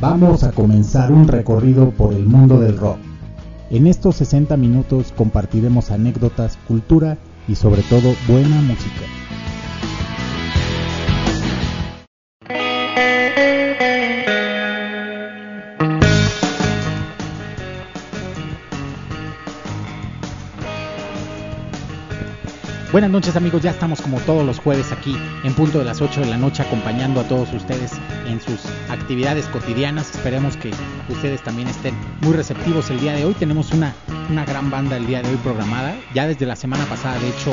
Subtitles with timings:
[0.00, 2.96] Vamos a comenzar un recorrido por el mundo del rock.
[3.70, 9.04] En estos 60 minutos compartiremos anécdotas, cultura y sobre todo buena música.
[22.92, 26.22] Buenas noches amigos, ya estamos como todos los jueves aquí en punto de las 8
[26.22, 27.92] de la noche acompañando a todos ustedes
[28.26, 30.12] en sus actividades cotidianas.
[30.12, 30.72] Esperemos que
[31.08, 33.34] ustedes también estén muy receptivos el día de hoy.
[33.34, 33.94] Tenemos una,
[34.28, 35.94] una gran banda el día de hoy programada.
[36.14, 37.52] Ya desde la semana pasada de hecho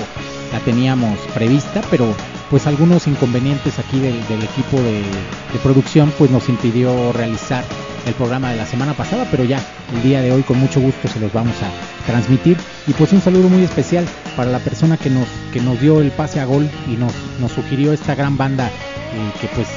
[0.51, 2.15] la teníamos prevista, pero
[2.49, 7.63] pues algunos inconvenientes aquí del, equipo de, de producción pues nos impidió realizar
[8.07, 9.59] el programa de la semana pasada, pero ya
[9.93, 12.57] el día de hoy con mucho gusto se los vamos a transmitir.
[12.87, 16.11] Y pues un saludo muy especial para la persona que nos, que nos dio el
[16.11, 19.67] pase a gol y nos, nos sugirió esta gran banda eh, que pues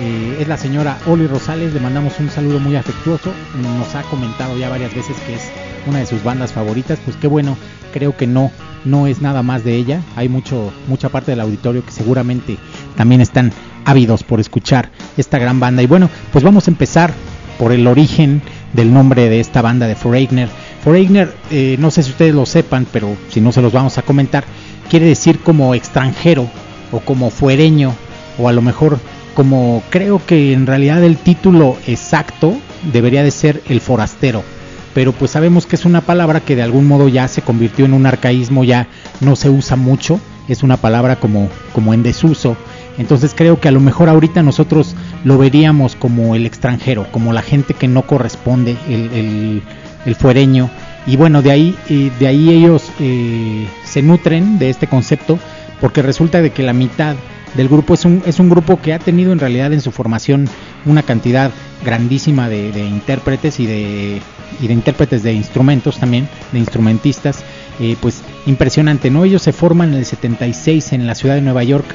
[0.00, 3.32] eh, es la señora Oli Rosales, le mandamos un saludo muy afectuoso,
[3.62, 5.42] nos ha comentado ya varias veces que es
[5.86, 7.56] una de sus bandas favoritas, pues qué bueno,
[7.92, 8.50] creo que no,
[8.84, 12.58] no es nada más de ella, hay mucho, mucha parte del auditorio que seguramente
[12.96, 13.52] también están
[13.84, 15.82] ávidos por escuchar esta gran banda.
[15.82, 17.12] Y bueno, pues vamos a empezar
[17.58, 20.48] por el origen del nombre de esta banda de Foreigner.
[20.82, 24.02] Foreigner, eh, no sé si ustedes lo sepan, pero si no se los vamos a
[24.02, 24.44] comentar,
[24.90, 26.48] quiere decir como extranjero
[26.92, 27.94] o como fuereño
[28.38, 28.98] o a lo mejor
[29.34, 32.56] como creo que en realidad el título exacto
[32.92, 34.42] debería de ser el forastero.
[34.92, 37.94] Pero pues sabemos que es una palabra que de algún modo ya se convirtió en
[37.94, 38.86] un arcaísmo, ya
[39.20, 42.56] no se usa mucho, es una palabra como, como en desuso
[42.98, 44.94] entonces creo que a lo mejor ahorita nosotros
[45.24, 49.62] lo veríamos como el extranjero, como la gente que no corresponde, el,
[50.16, 50.70] fuereño.
[51.06, 55.38] Y bueno, de ahí, eh, de ahí ellos eh, se nutren de este concepto
[55.80, 57.16] porque resulta de que la mitad
[57.54, 60.48] del grupo es un, es un grupo que ha tenido en realidad en su formación
[60.84, 61.50] una cantidad
[61.84, 64.20] grandísima de, intérpretes y de,
[64.60, 67.44] y de intérpretes de instrumentos también, de instrumentistas,
[67.80, 69.24] eh, pues impresionante, ¿no?
[69.24, 71.86] Ellos se forman en el 76 en la ciudad de Nueva York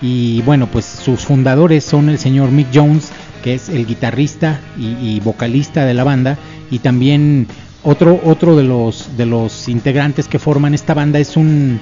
[0.00, 3.10] y bueno, pues sus fundadores son el señor Mick Jones,
[3.42, 6.38] que es el guitarrista y, vocalista de la banda,
[6.70, 7.46] y también
[7.82, 11.80] otro, otro de los de los integrantes que forman esta banda es un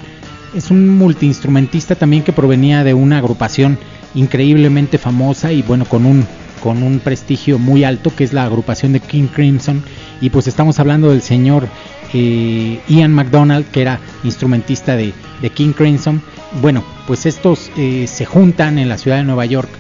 [0.54, 3.78] es un multiinstrumentista también que provenía de una agrupación
[4.14, 6.26] increíblemente famosa y bueno con un
[6.62, 9.82] con un prestigio muy alto que es la agrupación de King Crimson.
[10.20, 11.68] Y pues estamos hablando del señor
[12.12, 15.12] eh, Ian McDonald que era instrumentista de,
[15.42, 16.22] de King Crimson.
[16.60, 19.70] Bueno, pues estos eh, se juntan en la ciudad de Nueva York.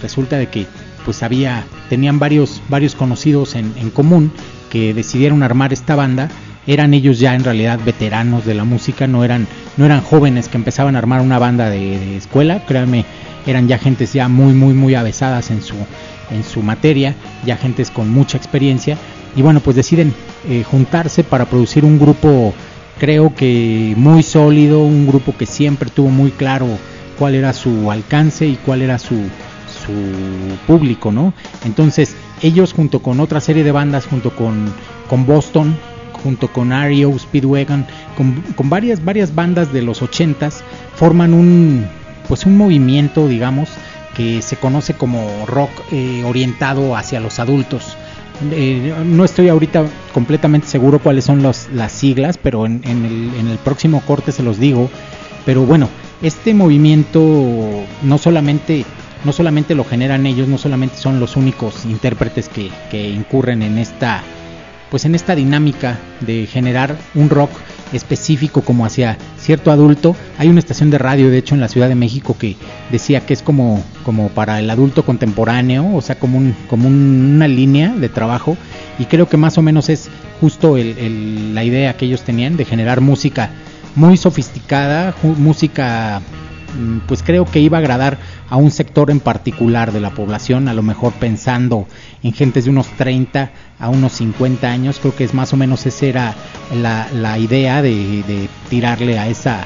[0.00, 0.66] resulta de que
[1.04, 4.32] pues había, tenían varios, varios conocidos en, común
[4.70, 6.28] que decidieron armar esta banda.
[6.66, 10.56] Eran ellos ya en realidad veteranos de la música, no eran, no eran jóvenes que
[10.56, 13.04] empezaban a armar una banda de, escuela, créanme,
[13.46, 15.74] eran ya gentes ya muy, muy, muy avesadas en su,
[16.30, 18.96] en su materia, ya gentes con mucha experiencia.
[19.34, 20.14] Y bueno, pues deciden
[20.48, 22.54] eh, juntarse para producir un grupo
[22.98, 26.66] creo que muy sólido, un grupo que siempre tuvo muy claro
[27.18, 29.92] cuál era su alcance y cuál era su, su
[30.66, 31.34] público, ¿no?
[31.64, 34.72] Entonces, ellos junto con otra serie de bandas, junto con,
[35.08, 35.76] con Boston,
[36.22, 37.86] junto con Ario, Speedwagon,
[38.16, 40.62] con, con, varias, varias bandas de los ochentas,
[40.94, 41.86] forman un,
[42.28, 43.68] pues un movimiento, digamos,
[44.14, 47.96] que se conoce como rock eh, orientado hacia los adultos.
[48.50, 54.32] Eh, no estoy ahorita completamente seguro cuáles son las siglas, pero en, el, próximo corte
[54.32, 54.90] se los digo.
[55.44, 55.88] Pero bueno,
[56.22, 57.20] este movimiento
[58.02, 58.84] no solamente,
[59.24, 63.78] no solamente lo generan ellos, no solamente son los únicos intérpretes que, que incurren en
[63.78, 64.22] esta,
[64.90, 67.50] pues en esta dinámica de generar un rock
[67.92, 70.16] específico como hacia cierto adulto.
[70.38, 72.56] Hay una estación de radio, de hecho, en la Ciudad de México que
[72.90, 77.48] decía que es como, como para el adulto contemporáneo, o sea, como, un, como una
[77.48, 78.56] línea de trabajo.
[78.98, 80.08] Y creo que más o menos es
[80.40, 83.50] justo la idea que ellos tenían de generar música
[83.94, 86.22] muy sofisticada, música
[86.74, 88.18] Mm, pues creo que iba a agradar
[88.52, 91.86] a un sector en particular de la población, a lo mejor pensando
[92.22, 95.86] en gentes de unos 30 a unos 50 años, creo que es más o menos
[95.86, 96.34] esa era
[96.74, 99.64] la, idea de, tirarle a esa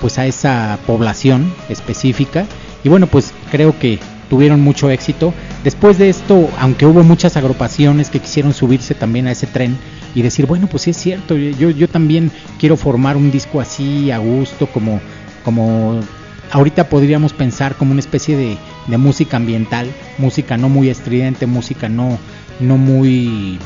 [0.00, 2.46] pues a esa población específica.
[2.82, 3.98] Y bueno pues creo que
[4.30, 5.34] tuvieron mucho éxito.
[5.62, 9.76] Después de esto aunque hubo muchas agrupaciones que quisieron subirse también a ese tren
[10.14, 14.10] y decir bueno pues sí es cierto yo, yo también quiero formar un disco así
[14.10, 14.98] a gusto como
[15.44, 16.00] como
[16.50, 22.18] ahorita podríamos pensar como una especie de, música ambiental, música no muy estridente, música no,
[22.60, 23.58] no muy,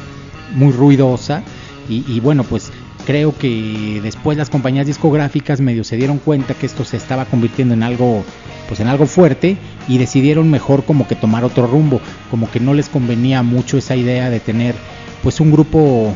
[0.54, 1.42] muy ruidosa.
[1.90, 2.70] Y, bueno, pues
[3.06, 7.72] creo que después las compañías discográficas medio se dieron cuenta que esto se estaba convirtiendo
[7.72, 8.24] en algo,
[8.68, 9.56] pues en algo fuerte
[9.88, 13.96] y decidieron mejor como que tomar otro rumbo, como que no les convenía mucho esa
[13.96, 14.74] idea de tener
[15.22, 16.12] pues un grupo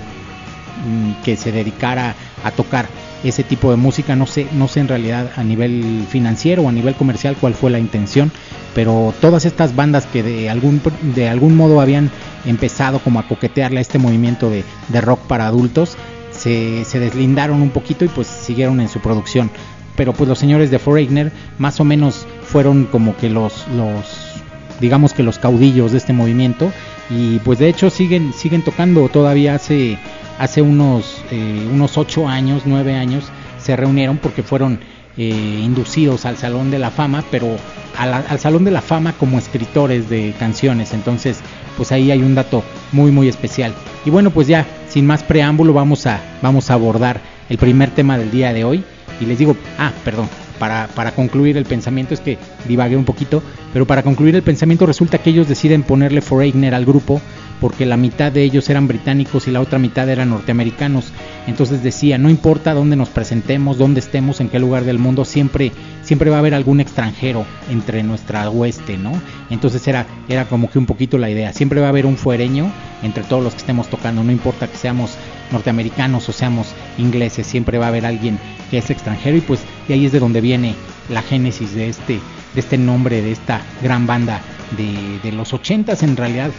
[0.87, 2.87] mm, que se dedicara a tocar
[3.25, 6.73] ese tipo de música, no sé, no sé en realidad a nivel financiero o a
[6.73, 8.33] nivel comercial cuál fue la intención,
[8.75, 10.81] pero todas estas bandas que de algún,
[11.15, 12.11] de algún modo habían
[12.45, 15.97] empezado como a coquetearle a este movimiento de, de rock para adultos,
[16.31, 19.51] se, se, deslindaron un poquito y pues siguieron en su producción.
[19.95, 24.33] Pero pues los señores de Foreigner más o menos fueron como que los, los
[24.81, 26.73] digamos que los caudillos de este movimiento
[27.11, 29.99] y pues de hecho siguen, siguen tocando todavía hace
[30.43, 33.27] hace unos, eh, unos 8 años, 9 años,
[33.63, 34.81] se reunieron porque fueron
[35.17, 37.57] eh, inducidos al Salón de la Fama, pero
[37.97, 40.95] al Salón de la Fama como escritores de canciones.
[40.95, 41.39] Entonces,
[41.77, 43.73] pues ahí hay un dato muy, muy especial.
[44.05, 48.19] Y bueno, pues ya, sin más preámbulo, vamos a, vamos a abordar el primer tema
[48.19, 48.83] del día de hoy.
[49.21, 50.29] Y les digo, ah, perdón,
[50.63, 52.39] para, para, concluir el pensamiento, es que
[52.69, 53.43] divagué un poquito,
[53.73, 57.21] pero para concluir el pensamiento resulta que ellos deciden ponerle Foreigner al grupo
[57.61, 61.13] porque la mitad de ellos eran británicos y la otra mitad eran norteamericanos.
[61.49, 65.73] Entonces decía, no importa dónde nos presentemos, dónde estemos, en qué lugar del mundo, siempre,
[66.03, 69.13] siempre va a haber algún extranjero entre nuestra hueste, ¿no?
[69.51, 72.73] Entonces era, era como que un poquito la idea, siempre va a haber un fuereño
[73.03, 75.17] entre todos los que estemos tocando, no importa que seamos
[75.53, 76.69] norteamericanos o seamos
[76.99, 78.39] ingleses, siempre va a haber alguien
[78.71, 80.75] que es extranjero y pues de ahí es de donde viene
[81.09, 82.21] la génesis de este,
[82.55, 84.41] de este nombre, de esta gran banda
[84.77, 86.51] de, de los ochentas en realidad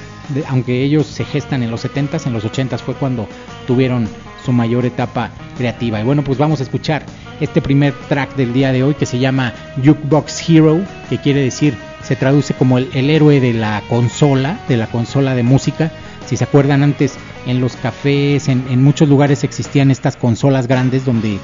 [0.47, 3.27] aunque ellos se gestan en los 70s, en los 80s fue cuando
[3.67, 4.07] tuvieron
[4.43, 5.99] su mayor etapa creativa.
[5.99, 7.05] Y bueno, pues vamos a escuchar
[7.39, 9.53] este primer track del día de hoy que se llama
[9.83, 10.79] Jukebox Hero,
[11.09, 15.43] que quiere decir, se traduce como el, héroe de la consola, de la consola de
[15.43, 15.91] música.
[16.25, 17.15] Si se acuerdan antes,
[17.45, 21.39] en los cafés, en, en muchos lugares existían estas consolas grandes donde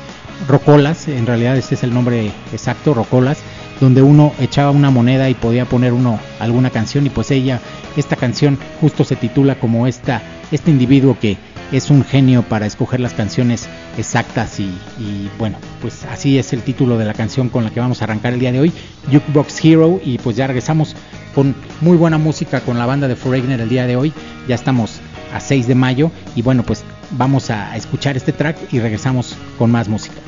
[0.48, 3.40] rocolas, en realidad ese es el nombre exacto, rocolas,
[3.80, 7.60] donde uno echaba una moneda y podía poner uno alguna canción y pues ella,
[7.98, 10.22] esta canción justo se titula como esta,
[10.52, 11.38] este individuo que
[11.72, 13.68] es un genio para escoger las canciones
[13.98, 18.02] exactas y, bueno, pues así es el título de la canción con la que vamos
[18.02, 18.74] a arrancar el día de hoy,
[19.12, 20.96] Jukebox Hero y pues ya regresamos
[21.36, 24.14] con muy buena música con la banda de Foreigner el día de hoy,
[24.48, 25.00] ya estamos
[25.34, 29.72] a 6 de mayo y bueno pues vamos a escuchar este track y regresamos con
[29.72, 30.22] más música.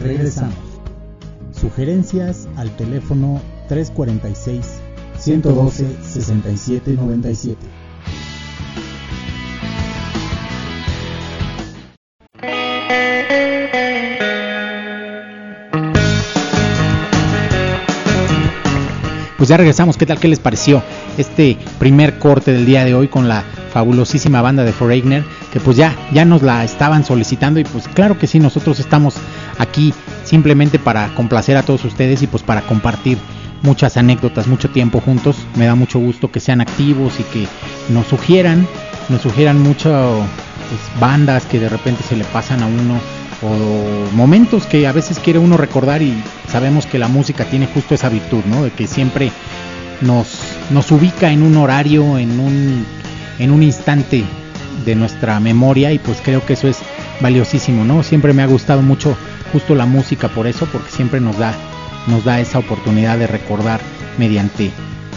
[0.00, 0.56] Regresamos.
[1.52, 4.66] Sugerencias al teléfono 346
[5.18, 7.56] 112 6797.
[19.36, 20.18] Pues ya regresamos, ¿qué tal?
[20.18, 20.82] ¿Qué les pareció
[21.18, 25.24] este primer corte del día de hoy con la fabulosísima banda de Foreigner?
[25.64, 29.14] Pues ya, ya nos la estaban solicitando y pues claro que sí, nosotros estamos
[29.58, 29.94] aquí
[30.24, 33.18] simplemente para complacer a todos ustedes y pues para compartir
[33.62, 35.36] muchas anécdotas, mucho tiempo juntos.
[35.56, 37.46] Me da mucho gusto que sean activos y que
[37.88, 38.66] nos sugieran,
[39.08, 40.14] nos sugieran muchas
[40.68, 43.00] pues, bandas que de repente se le pasan a uno
[43.42, 46.14] o momentos que a veces quiere uno recordar y
[46.48, 48.62] sabemos que la música tiene justo esa virtud, ¿no?
[48.62, 49.30] De que siempre
[50.00, 52.86] nos, nos ubica en un horario, en un,
[53.38, 54.24] en un instante
[54.84, 56.78] de nuestra memoria y pues creo que eso es
[57.20, 58.02] valiosísimo, ¿no?
[58.02, 59.16] Siempre me ha gustado mucho
[59.52, 61.54] justo la música por eso, porque siempre nos da,
[62.06, 63.80] nos da esa oportunidad de recordar
[64.18, 64.70] mediante,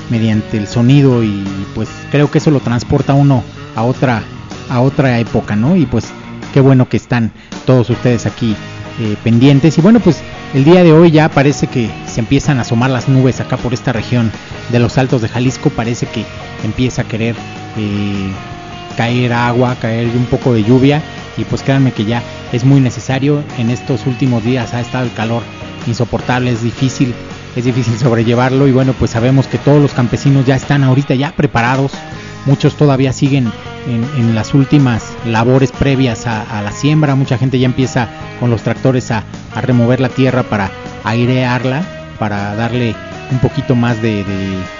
[0.09, 1.43] mediante el sonido y
[1.75, 3.43] pues creo que eso lo transporta uno
[3.75, 4.23] a otra,
[4.69, 5.75] a otra época, ¿no?
[5.75, 6.05] Y pues
[6.53, 7.31] qué bueno que están
[7.65, 8.55] todos ustedes aquí
[8.99, 9.77] eh, pendientes.
[9.77, 10.21] Y bueno, pues
[10.53, 13.73] el día de hoy ya parece que se empiezan a asomar las nubes acá por
[13.73, 14.31] esta región
[14.71, 15.69] de los altos de Jalisco.
[15.69, 16.25] Parece que
[16.63, 17.35] empieza a querer
[17.77, 18.31] eh,
[18.99, 21.01] caer agua, caer un poco de lluvia.
[21.37, 23.41] Y pues créanme que ya es muy necesario.
[23.57, 25.41] En estos últimos días ha estado el calor
[25.87, 27.13] insoportable, es difícil,
[27.55, 28.67] es difícil sobrellevarlo.
[28.67, 31.93] Y bueno, pues sabemos que todos los campesinos ya están ahorita ya preparados.
[32.45, 33.49] Muchos todavía siguen
[33.87, 37.15] en, las últimas labores previas a, la siembra.
[37.15, 38.09] Mucha gente ya empieza
[38.41, 39.23] con los tractores a,
[39.61, 40.71] remover la tierra para
[41.05, 41.83] airearla,
[42.19, 42.95] para darle
[43.31, 44.25] un poquito más de,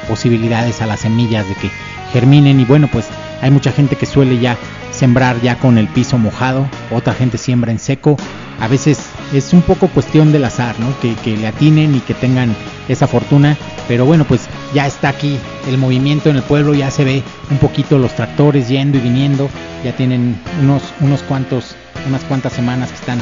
[0.09, 1.71] posibilidades a las semillas de que
[2.11, 2.59] germinen.
[2.59, 3.07] Y bueno, pues
[3.41, 4.57] hay mucha gente que suele ya
[4.91, 8.17] sembrar ya con el piso mojado, otra gente siembra en seco.
[8.59, 8.99] A veces
[9.33, 10.87] es un poco cuestión del azar, ¿no?
[10.99, 12.53] Que, que le atinen y que tengan
[12.89, 13.57] esa fortuna.
[13.87, 17.57] Pero bueno, pues ya está aquí el movimiento en el pueblo, ya se ve un
[17.57, 19.49] poquito los tractores yendo y viniendo,
[19.83, 21.75] ya tienen unos, unos cuantos,
[22.07, 23.19] unas cuantas semanas que están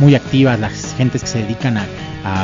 [0.00, 1.86] muy activas las gentes que se dedican a,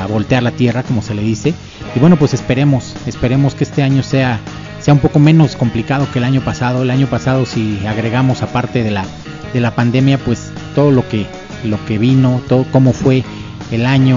[0.09, 1.53] voltear la tierra, como se le dice.
[1.95, 4.41] Y bueno, pues esperemos, esperemos que este año sea,
[4.87, 6.85] sea un poco menos complicado que el año pasado.
[6.85, 9.05] El año pasado, si agregamos aparte de la,
[9.53, 11.27] de la pandemia, pues todo lo que,
[11.65, 13.25] lo que vino, todo cómo fue
[13.73, 14.17] el año,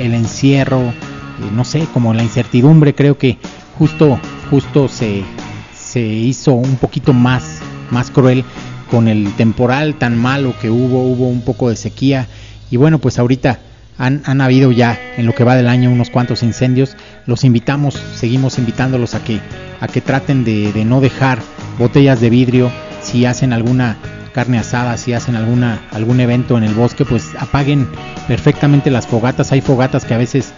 [0.00, 0.94] el encierro, eh,
[1.52, 3.36] no sé, como la incertidumbre, creo que
[3.78, 5.22] justo, justo se,
[5.78, 7.58] se hizo un poquito más,
[7.90, 8.42] más cruel
[8.90, 12.26] con el temporal tan malo que hubo, hubo un poco de sequía
[12.70, 13.60] y bueno, pues ahorita
[14.00, 16.96] han, han, habido ya en lo que va del año unos cuantos incendios.
[17.26, 19.40] Los invitamos, seguimos invitándolos a que,
[19.78, 21.38] a que traten de, de, no dejar
[21.78, 22.72] botellas de vidrio.
[23.02, 23.98] Si hacen alguna
[24.32, 27.86] carne asada, si hacen alguna, algún evento en el bosque, pues apaguen
[28.26, 29.52] perfectamente las fogatas.
[29.52, 30.54] Hay fogatas que a veces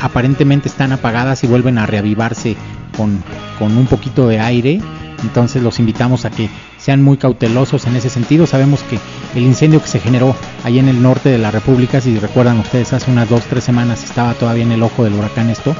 [0.00, 2.56] aparentemente están apagadas y vuelven a reavivarse
[2.96, 3.24] con,
[3.58, 4.80] con un poquito de aire.
[5.22, 6.48] Entonces los invitamos a que
[6.78, 8.46] sean muy cautelosos en ese sentido.
[8.46, 8.98] Sabemos que
[9.34, 10.34] el incendio que se generó
[10.64, 14.04] ahí en el norte de la República, si recuerdan ustedes, hace unas dos, tres semanas
[14.04, 15.74] estaba todavía en el ojo del huracán esto,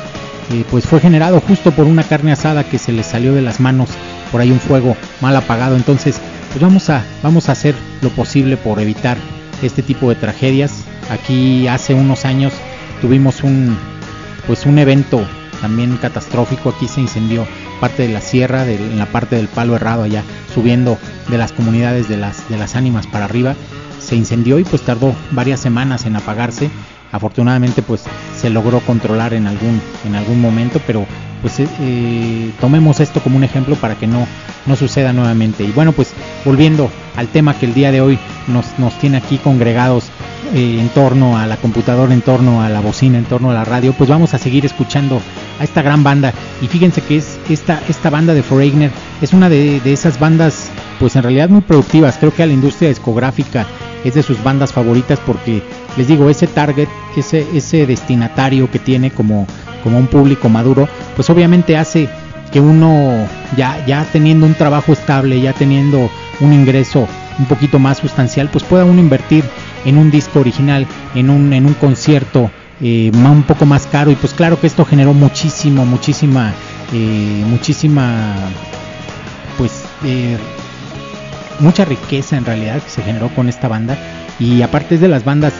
[0.52, 3.60] eh, pues fue generado justo por una carne asada que se les salió de las
[3.60, 3.90] manos,
[4.32, 5.76] por ahí un fuego mal apagado.
[5.76, 9.18] Entonces, pues vamos a, vamos a hacer lo posible por evitar
[9.62, 10.84] este tipo de tragedias.
[11.10, 12.52] Aquí hace unos años
[13.00, 13.76] tuvimos un,
[14.46, 15.26] pues un evento
[15.60, 16.70] también catastrófico.
[16.70, 17.46] Aquí se incendió
[17.80, 20.22] parte de la sierra, en la parte del palo errado allá,
[20.54, 20.98] subiendo
[21.28, 23.54] de las comunidades de las, de las ánimas para arriba.
[24.00, 26.70] Se incendió y pues tardó varias semanas en apagarse.
[27.12, 28.04] Afortunadamente pues
[28.38, 31.06] se logró controlar en algún, en algún momento, pero
[31.40, 34.26] pues eh, eh, tomemos esto como un ejemplo para que no,
[34.66, 35.64] no suceda nuevamente.
[35.64, 36.12] Y bueno pues
[36.44, 40.10] volviendo al tema que el día de hoy nos, nos tiene aquí congregados
[40.54, 43.64] eh, en torno a la computadora, en torno a la bocina, en torno a la
[43.64, 45.20] radio, pues vamos a seguir escuchando
[45.60, 46.32] a esta gran banda.
[46.62, 48.90] Y fíjense que es esta, esta banda de Foreigner
[49.20, 52.16] es una de, esas bandas, pues en realidad muy productivas.
[52.18, 53.66] Creo que a la industria discográfica
[54.04, 55.62] es de sus bandas favoritas porque
[55.96, 59.46] les digo, ese target, ese, ese destinatario que tiene como,
[59.82, 62.08] como un público maduro, pues obviamente hace
[62.52, 63.26] que uno
[63.56, 66.08] ya, ya teniendo un trabajo estable, ya teniendo
[66.40, 67.06] un ingreso
[67.38, 69.44] un poquito más sustancial, pues pueda uno invertir
[69.84, 74.10] en un disco original, en un, en un concierto eh, un poco más caro.
[74.10, 76.52] Y pues claro que esto generó muchísimo, muchísima,
[76.92, 78.34] eh, muchísima,
[79.56, 80.36] pues eh,
[81.60, 83.98] mucha riqueza en realidad que se generó con esta banda.
[84.38, 85.52] Y aparte es de las bandas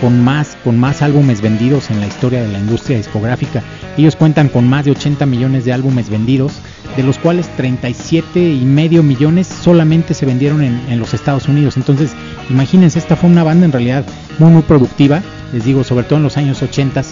[0.00, 3.62] con más, con más álbumes vendidos en la historia de la industria discográfica.
[3.96, 6.52] Ellos cuentan con más de 80 millones de álbumes vendidos,
[6.96, 11.76] de los cuales 37 y medio millones solamente se vendieron en, los Estados Unidos.
[11.76, 12.12] Entonces,
[12.50, 14.04] imagínense, esta fue una banda en realidad
[14.38, 15.22] muy muy productiva,
[15.52, 17.02] les digo, sobre todo en los años 80.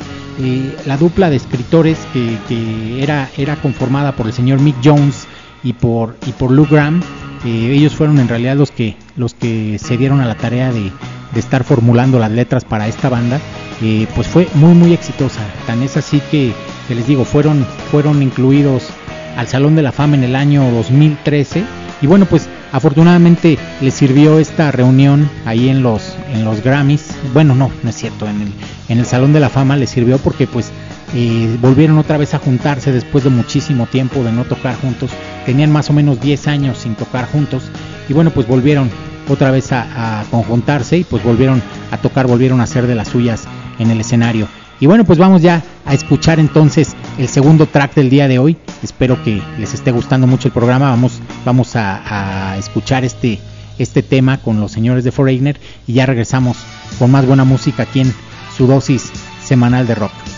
[0.41, 5.27] Eh, la dupla de escritores que, era, era conformada por el señor Mick Jones
[5.63, 7.03] y por, y por Lou Graham,
[7.45, 10.93] eh, ellos fueron en realidad los que, los que se dieron a la tarea de,
[11.33, 13.41] de estar formulando las letras para esta banda,
[14.15, 15.41] pues fue muy muy exitosa.
[15.67, 16.53] Tan es así que,
[16.89, 18.89] que les digo, fueron, fueron incluidos
[19.37, 21.65] al Salón de la Fama en el año 2013
[22.03, 27.55] y bueno pues afortunadamente les sirvió esta reunión ahí en los en los Grammys bueno
[27.55, 28.53] no no es cierto en el
[28.89, 30.71] en el Salón de la Fama les sirvió porque pues
[31.15, 35.11] eh, volvieron otra vez a juntarse después de muchísimo tiempo de no tocar juntos
[35.47, 37.65] tenían más o menos 10 años sin tocar juntos
[38.09, 38.91] y bueno pues volvieron
[39.29, 43.45] otra vez a, conjuntarse y pues volvieron a tocar volvieron a hacer de las suyas
[43.79, 44.49] en el escenario
[44.83, 48.57] y bueno, pues vamos ya a escuchar entonces el segundo track del día de hoy.
[48.83, 50.91] Espero que les esté gustando mucho el programa.
[50.91, 53.39] Vamos, vamos a, escuchar este,
[53.79, 56.57] este tema con los señores de Foreigner y ya regresamos
[56.99, 58.13] con más buena música aquí en
[58.57, 59.13] su dosis
[59.45, 60.32] semanal de rock.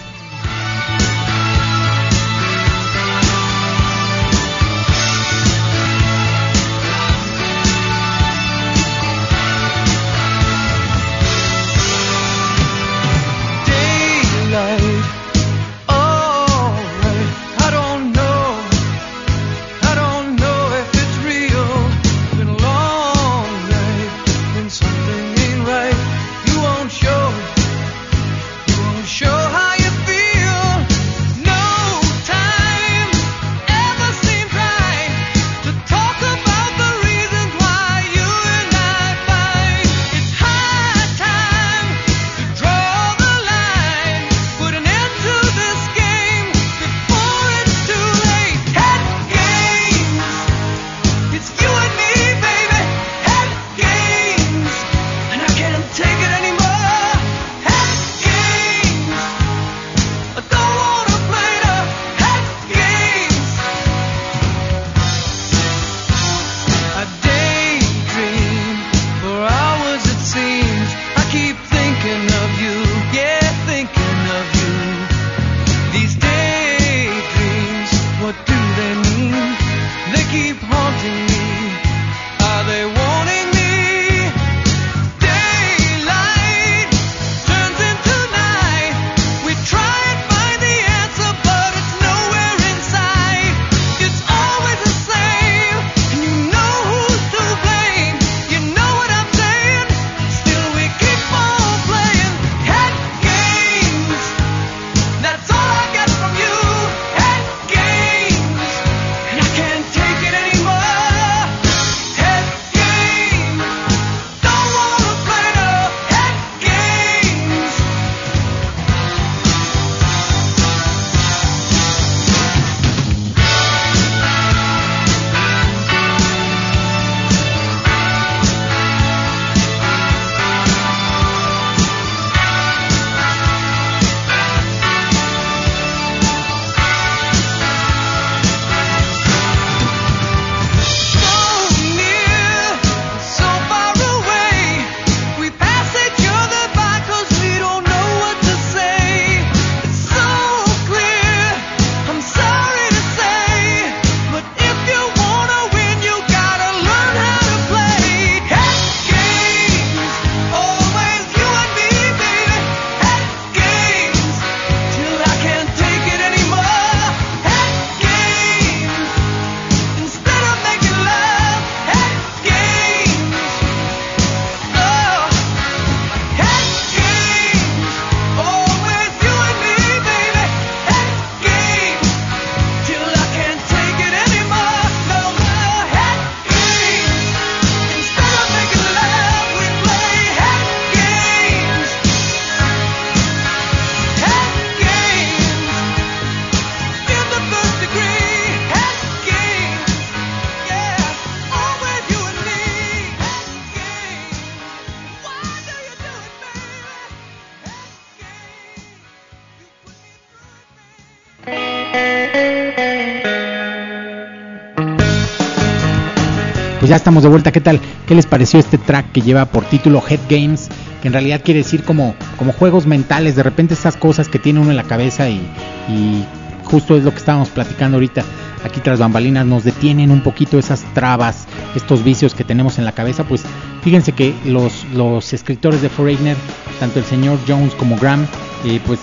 [216.85, 217.51] Pues ya estamos de vuelta.
[217.51, 217.81] ¿Qué tal?
[218.07, 220.68] ¿Qué les pareció este track que lleva por título Head Games?
[221.01, 224.61] Que en realidad quiere decir como, como juegos mentales, de repente esas cosas que tiene
[224.61, 226.27] uno en la cabeza y,
[226.64, 228.23] justo es lo que estábamos platicando ahorita
[228.64, 232.92] aquí tras bambalinas nos detienen un poquito esas trabas, estos vicios que tenemos en la
[232.92, 233.44] cabeza, pues
[233.81, 236.37] fíjense que los, los escritores de Foreigner,
[236.81, 238.27] tanto el señor Jones como Graham,
[238.66, 239.01] eh, pues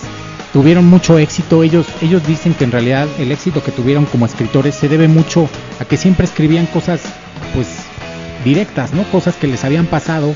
[0.54, 1.64] tuvieron mucho éxito.
[1.64, 5.50] Ellos, ellos dicen que en realidad el éxito que tuvieron como escritores se debe mucho
[5.80, 7.02] a que siempre escribían cosas
[7.54, 7.68] pues
[8.44, 9.04] directas, ¿no?
[9.12, 10.34] Cosas que les habían pasado,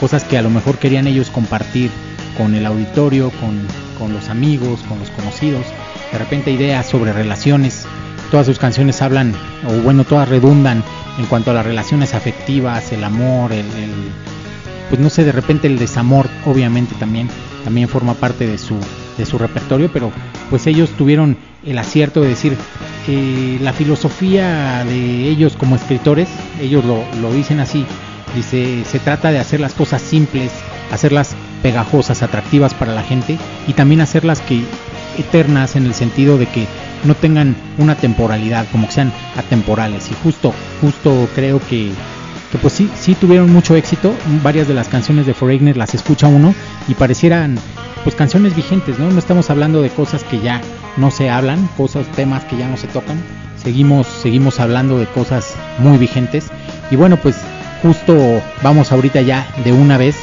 [0.00, 1.90] cosas que a lo mejor querían ellos compartir
[2.36, 3.60] con el auditorio, con,
[3.98, 5.64] con los amigos, con los conocidos.
[6.12, 7.86] De repente ideas sobre relaciones.
[8.30, 9.34] Todas sus canciones hablan,
[9.68, 10.82] o bueno, todas redundan
[11.18, 13.64] en cuanto a las relaciones afectivas, el amor, el,
[14.88, 17.28] pues no sé, de repente el desamor, obviamente también,
[17.64, 18.76] también forma parte de su,
[19.16, 20.10] de su repertorio, pero
[20.50, 21.36] pues ellos tuvieron
[21.66, 22.56] el acierto de decir
[23.08, 26.28] eh, la filosofía de ellos como escritores,
[26.60, 27.86] ellos lo, lo dicen así,
[28.34, 30.52] dice, se trata de hacer las cosas simples,
[30.90, 34.62] hacerlas pegajosas, atractivas para la gente y también hacerlas que
[35.18, 36.66] eternas en el sentido de que
[37.04, 41.92] no tengan una temporalidad, como que sean atemporales y justo, justo creo que
[42.54, 44.14] que pues sí, sí tuvieron mucho éxito.
[44.44, 46.54] Varias de las canciones de Foreigner las escucha uno
[46.86, 47.58] y parecieran
[48.04, 49.10] pues canciones vigentes, ¿no?
[49.10, 50.60] No estamos hablando de cosas que ya
[50.96, 53.22] no se hablan, cosas, temas que ya no se tocan.
[53.56, 56.48] Seguimos, seguimos hablando de cosas muy vigentes.
[56.90, 57.36] Y bueno, pues
[57.82, 58.14] justo
[58.62, 60.16] vamos ahorita ya de una vez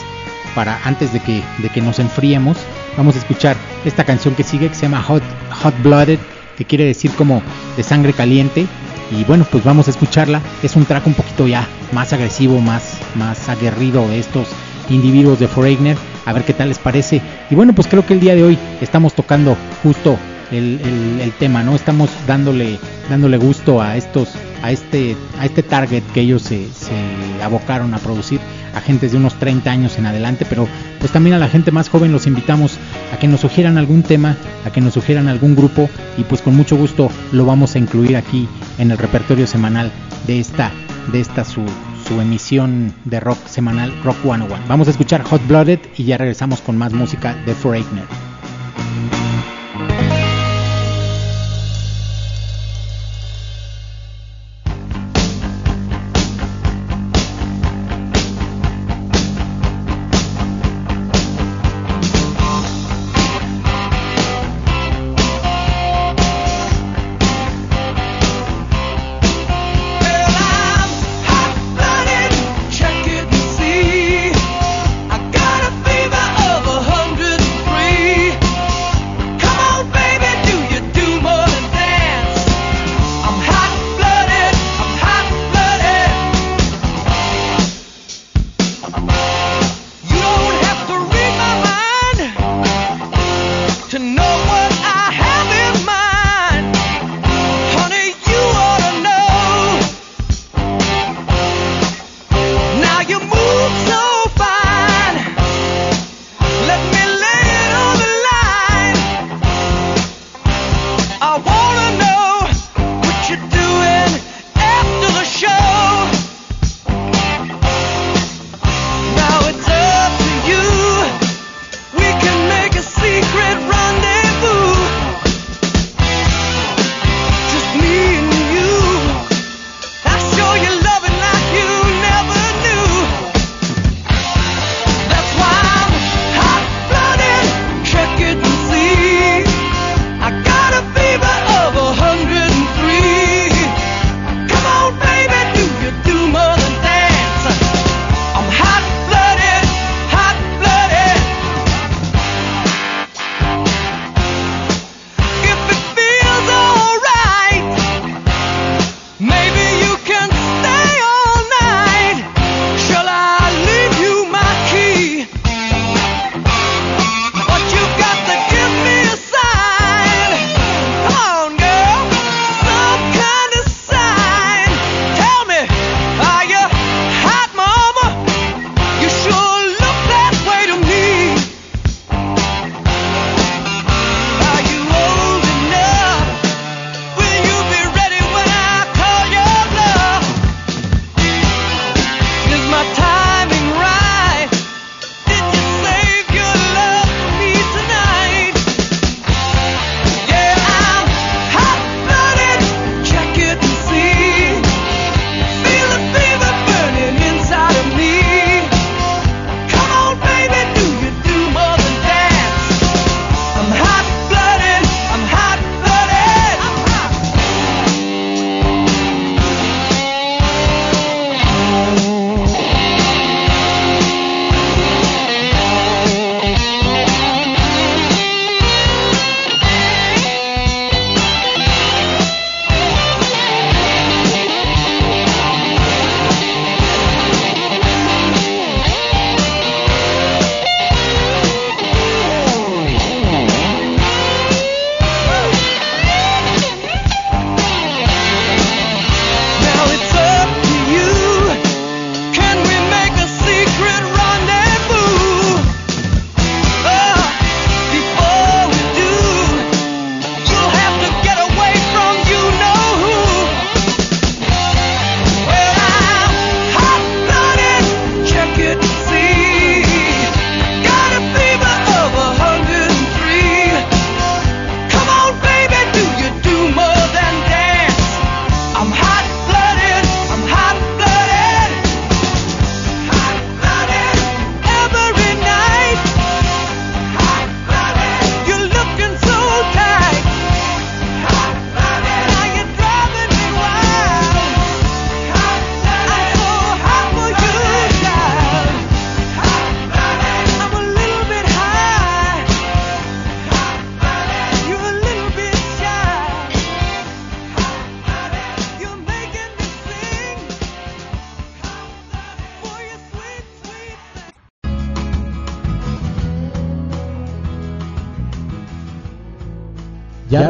[0.55, 2.57] para antes de que, de que nos enfriemos,
[2.97, 3.55] vamos a escuchar
[3.85, 5.23] esta canción que sigue que se llama Hot,
[5.63, 6.19] Hot Blooded,
[6.57, 7.41] que quiere decir como
[7.77, 8.67] de sangre caliente
[9.11, 10.41] y bueno, pues vamos a escucharla.
[10.63, 14.47] Es un track un poquito ya más agresivo, más, más aguerrido de estos
[14.89, 15.97] individuos de Foreigner.
[16.25, 17.21] A ver qué tal les parece.
[17.49, 20.17] Y bueno, pues creo que el día de hoy estamos tocando justo
[20.51, 21.75] el, tema, ¿no?
[21.75, 22.77] Estamos dándole,
[23.09, 24.29] dándole gusto a estos,
[24.61, 26.93] a este, a este target que ellos se, se
[27.41, 28.39] abocaron a producir
[28.75, 30.67] a gentes de unos 30 años en adelante, pero
[30.99, 32.77] pues también a la gente más joven los invitamos
[33.13, 36.55] a que nos sugieran algún tema, a que nos sugieran algún grupo y pues con
[36.55, 39.91] mucho gusto lo vamos a incluir aquí en el repertorio semanal
[40.27, 40.71] de esta,
[41.11, 41.65] de esta su,
[42.07, 44.55] su emisión de rock semanal Rock 101.
[44.67, 48.30] Vamos a escuchar Hot Blooded y ya regresamos con más música de Foreigner.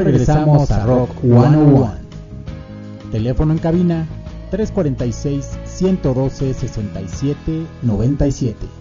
[0.03, 1.93] Regresamos a Rock 101.
[3.11, 4.07] Teléfono en cabina
[4.51, 8.80] 346 112 67 97.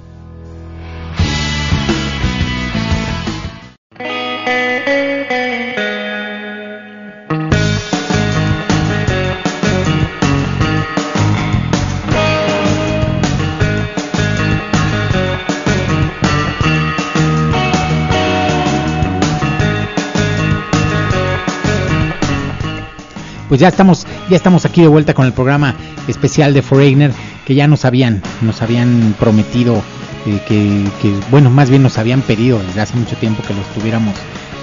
[23.50, 25.74] Pues ya estamos, ya estamos aquí de vuelta con el programa
[26.06, 27.10] especial de Foreigner
[27.44, 29.82] que ya nos habían, nos habían prometido
[30.24, 34.14] eh, que, bueno, más bien nos habían pedido desde hace mucho tiempo que lo estuviéramos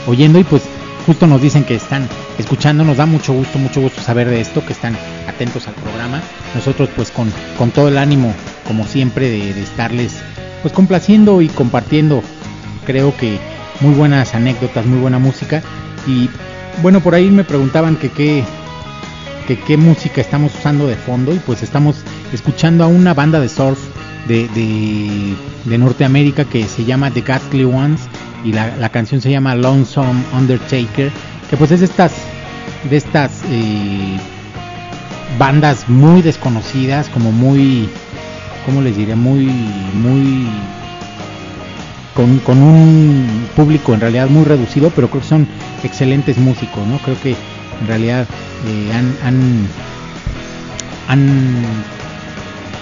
[0.07, 0.63] oyendo y pues
[1.05, 4.65] justo nos dicen que están escuchando, nos da mucho gusto, mucho gusto saber de esto,
[4.65, 4.95] que están
[5.27, 6.21] atentos al programa.
[6.55, 8.33] Nosotros pues con, con todo el ánimo,
[8.65, 10.15] como siempre, de, de estarles
[10.61, 12.23] pues complaciendo y compartiendo,
[12.85, 13.37] creo que
[13.81, 15.61] muy buenas anécdotas, muy buena música
[16.07, 16.29] y
[16.81, 18.43] bueno, por ahí me preguntaban que qué
[19.47, 23.47] que qué música estamos usando de fondo y pues estamos escuchando a una banda de
[23.47, 23.79] surf
[24.27, 24.47] de,
[25.65, 28.01] de, Norteamérica que se llama The Ghastly Ones
[28.43, 31.11] y la, canción se llama Lonesome Undertaker
[31.49, 32.11] que pues es de estas
[32.89, 34.17] de estas eh,
[35.39, 37.89] bandas muy desconocidas como muy
[38.65, 39.45] cómo les diré muy
[39.93, 40.45] muy
[42.13, 45.47] con, con, un público en realidad muy reducido pero creo que son
[45.83, 47.35] excelentes músicos no creo que
[47.81, 48.27] en realidad
[48.65, 48.91] eh,
[49.23, 49.67] han,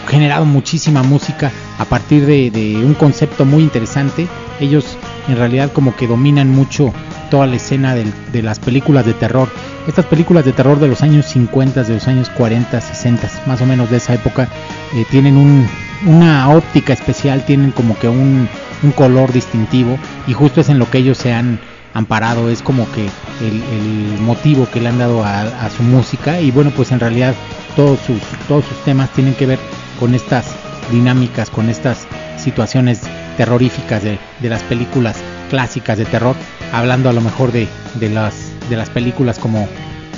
[0.07, 4.27] generado muchísima música a partir de, un concepto muy interesante.
[4.59, 6.93] Ellos en realidad como que dominan mucho
[7.29, 9.49] toda la escena de, las películas de terror.
[9.87, 13.65] Estas películas de terror de los años 50, de los años 40, 60, más o
[13.65, 14.47] menos de esa época,
[14.95, 15.67] eh, tienen un,
[16.05, 18.47] una óptica especial, tienen como que un
[18.95, 21.59] color distintivo y justo es en lo que ellos se han
[21.95, 23.07] amparado, es como que
[23.41, 26.39] el, motivo que le han dado a, su música.
[26.39, 27.33] Y bueno, pues en realidad
[27.75, 29.59] todos sus, todos sus temas tienen que ver
[29.99, 30.45] con estas
[30.91, 32.05] dinámicas, con estas
[32.37, 33.01] situaciones
[33.37, 35.17] terroríficas de, las películas
[35.49, 36.35] clásicas de terror,
[36.71, 39.67] hablando a lo mejor de, de las de las películas como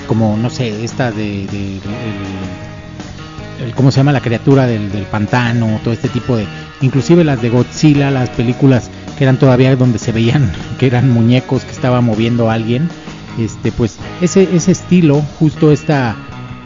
[0.08, 1.44] como no sé, esta de,
[3.62, 6.48] el, cómo se llama la criatura del, del pantano, todo este tipo de
[6.82, 11.64] inclusive las de Godzilla, las películas que eran todavía donde se veían que eran muñecos
[11.64, 12.90] que estaba moviendo a alguien.
[13.40, 16.16] Este pues ese ese estilo justo esta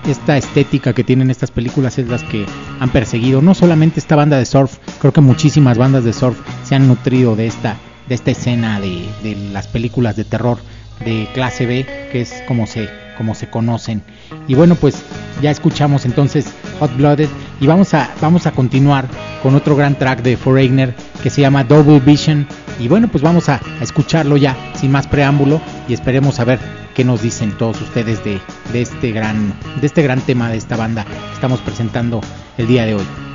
[0.07, 2.45] esta estética que tienen estas películas es las que
[2.79, 3.41] han perseguido.
[3.41, 7.35] No solamente esta banda de surf creo que muchísimas bandas de surf se han nutrido
[7.35, 10.59] de esta de esta escena de, de las películas de terror
[11.05, 14.01] de clase B que es como se como se conocen.
[14.47, 15.01] Y bueno pues
[15.41, 16.45] ya escuchamos entonces
[16.79, 19.07] Hot Blooded y vamos a vamos a continuar
[19.41, 22.47] con otro gran track de Foreigner que se llama Double Vision.
[22.80, 26.60] Y bueno, pues vamos a, escucharlo ya sin más preámbulo y esperemos a ver
[26.95, 28.39] qué nos dicen todos ustedes de,
[28.71, 32.21] de, este gran, de este gran tema de esta banda que estamos presentando
[32.58, 33.31] el día de hoy.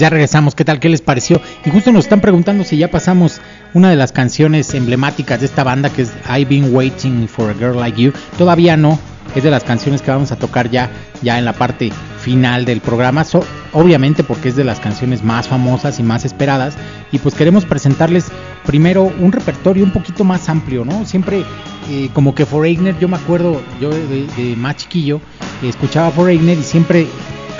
[0.00, 0.80] Ya regresamos, ¿qué tal?
[0.80, 1.42] ¿Qué les pareció?
[1.62, 3.38] Y justo nos están preguntando si ya pasamos
[3.74, 7.52] una de las canciones emblemáticas de esta banda que es I've Been Waiting for a
[7.52, 8.14] Girl Like You.
[8.38, 8.98] Todavía no,
[9.34, 10.88] es de las canciones que vamos a tocar ya,
[11.20, 13.26] ya en la parte final del programa,
[13.74, 16.76] obviamente porque es de las canciones más famosas y más esperadas,
[17.12, 18.28] y pues queremos presentarles
[18.64, 21.04] primero un repertorio un poquito más amplio, ¿no?
[21.04, 21.44] Siempre
[21.90, 25.20] eh, como que Foreigner, yo me acuerdo, yo de, más chiquillo,
[25.62, 27.06] escuchaba Foreigner y siempre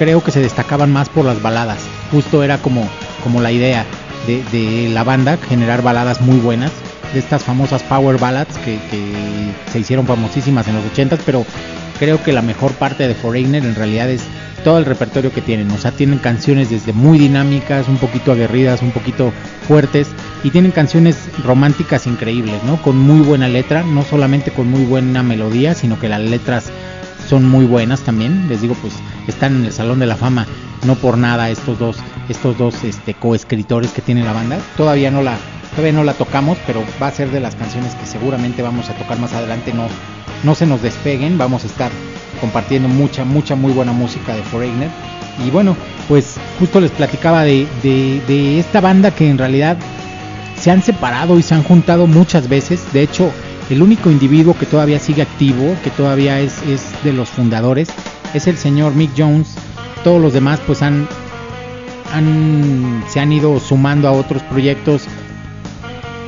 [0.01, 1.79] creo que se destacaban más por las baladas,
[2.11, 2.89] justo era como,
[3.23, 3.85] como la idea
[4.27, 6.73] de, de la banda, generar baladas muy buenas,
[7.13, 8.79] de estas famosas power ballads que,
[9.71, 11.45] se hicieron famosísimas en los 80 pero
[11.99, 14.23] creo que la mejor parte de Foreigner en realidad es
[14.65, 18.81] todo el repertorio que tienen, o sea, tienen canciones desde muy dinámicas, un poquito aguerridas,
[18.81, 19.35] un poquito
[19.69, 20.09] fuertes
[20.43, 22.81] y tienen canciones románticas increíbles, ¿no?
[22.81, 26.71] Con muy buena letra, no solamente con muy buena melodía, sino que las letras
[27.29, 28.49] son muy buenas también.
[28.49, 28.95] Les digo, pues
[29.27, 30.47] están en el Salón de la Fama
[30.87, 31.99] no por nada estos dos
[32.31, 34.59] estos dos este coescritores que tiene la banda.
[34.77, 35.37] Todavía no la
[35.71, 38.95] Todavía no la tocamos, pero va a ser de las canciones que seguramente vamos a
[38.95, 39.73] tocar más adelante.
[39.73, 39.87] No,
[40.43, 41.93] no se nos despeguen, vamos a estar
[42.41, 44.91] compartiendo mucha, mucha, muy buena música de Foreigner.
[45.47, 45.77] Y bueno,
[46.09, 49.77] pues justo les platicaba de, de, esta banda que en realidad
[50.57, 52.93] se han separado y se han juntado muchas veces.
[52.93, 53.31] De hecho,
[53.71, 56.61] el único individuo que todavía sigue activo, que todavía es,
[57.03, 57.89] de los fundadores,
[58.35, 59.55] es el señor Mick Jones.
[60.05, 61.09] Todos los demás pues se han
[63.33, 65.07] ido sumando a otros proyectos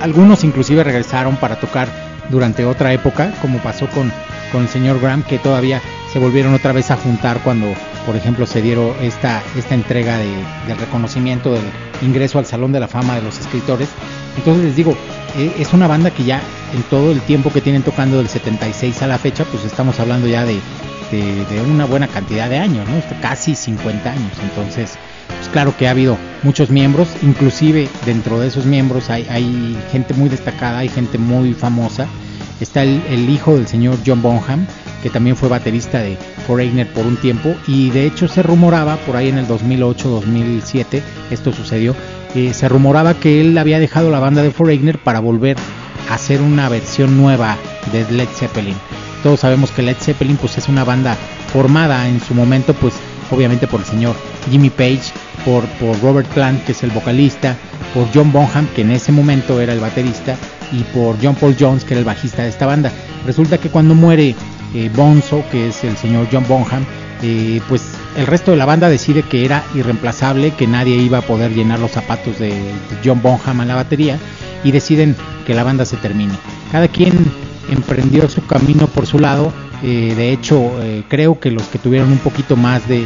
[0.03, 1.89] algunos inclusive regresaron para tocar
[2.29, 4.13] durante otra época, como pasó con,
[4.61, 5.81] el señor Graham, que todavía
[6.13, 7.73] se volvieron otra vez a juntar cuando,
[8.05, 10.31] por ejemplo, se dieron esta, esta entrega de,
[10.67, 11.63] del reconocimiento del
[12.03, 13.89] ingreso al Salón de la Fama de los Escritores.
[14.37, 14.97] Entonces les digo,
[15.37, 16.41] eh, es una banda que ya
[16.75, 20.27] en todo el tiempo que tienen tocando del 76 a la fecha, pues estamos hablando
[20.27, 20.61] ya de,
[21.11, 23.03] de, una buena cantidad de años, ¿no?
[23.21, 24.33] Casi 50 años.
[24.43, 30.15] Entonces, pues claro que ha habido muchos miembros, inclusive dentro de esos miembros hay gente
[30.15, 32.07] muy destacada, hay gente muy famosa.
[32.63, 34.67] Está el, hijo del señor John Bonham,
[35.03, 39.17] que también fue baterista de Foreigner por un tiempo y de hecho se rumoraba por
[39.17, 41.95] ahí en el 2008-2007, esto sucedió,
[42.35, 45.57] eh, se rumoraba que él había dejado la banda de Foreigner para volver
[46.09, 47.57] a hacer una versión nueva
[47.93, 48.77] de Led Zeppelin.
[49.23, 51.17] Todos sabemos que Led Zeppelin pues es una banda
[51.53, 52.95] formada en su momento pues
[53.31, 54.15] obviamente por el señor
[54.51, 55.13] Jimmy Page,
[55.45, 57.57] por, por Robert Plant, que es el vocalista,
[57.95, 60.37] por John Bonham, que en ese momento era el baterista,
[60.73, 62.93] y por John Paul Jones, que era el bajista de esta banda.
[63.27, 64.35] Resulta que cuando muere
[64.75, 66.85] eh, Bonzo, que es el señor John Bonham,
[67.23, 71.23] eh, pues el resto de la banda decide que era irreemplazable, que nadie iba a
[71.23, 72.53] poder llenar los zapatos de
[73.05, 74.19] John Bonham en la batería
[74.65, 75.17] y deciden
[75.47, 76.35] que la banda se termine.
[76.71, 77.13] Cada quien
[77.71, 79.53] emprendió su camino por su lado
[79.85, 80.71] eh, de hecho,
[81.09, 83.05] creo que los que tuvieron un poquito más de,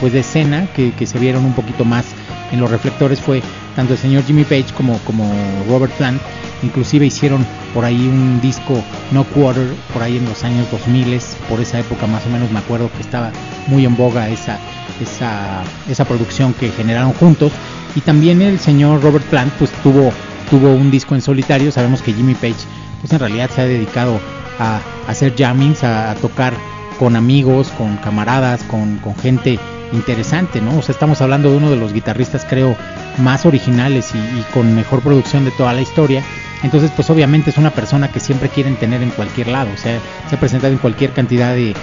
[0.00, 2.06] pues de escena, que, se vieron un poquito más
[2.50, 3.42] en los reflectores, fue
[3.76, 5.30] tanto el señor Jimmy Page como, como
[5.68, 6.20] Robert Plant.
[6.62, 11.18] Inclusive hicieron por ahí un disco No Quarter, por ahí en los años 2000,
[11.48, 13.32] por esa época más o menos me acuerdo que estaba
[13.66, 14.58] muy en boga esa,
[15.00, 17.52] esa, esa producción que generaron juntos.
[17.96, 20.12] Y también el señor Robert Plant pues tuvo,
[20.50, 21.72] tuvo un disco en solitario.
[21.72, 22.66] Sabemos que Jimmy Page
[23.00, 24.20] pues en realidad se ha dedicado
[24.58, 26.54] a, hacer jammings, a, tocar
[26.98, 29.58] con amigos, con camaradas, con, gente
[29.92, 30.78] interesante, ¿no?
[30.78, 32.76] O sea, estamos hablando de uno de los guitarristas, creo,
[33.18, 36.22] más originales y, con mejor producción de toda la historia.
[36.62, 39.98] Entonces, pues obviamente es una persona que siempre quieren tener en cualquier lado, o sea,
[40.28, 41.74] se ha presentado en cualquier cantidad de,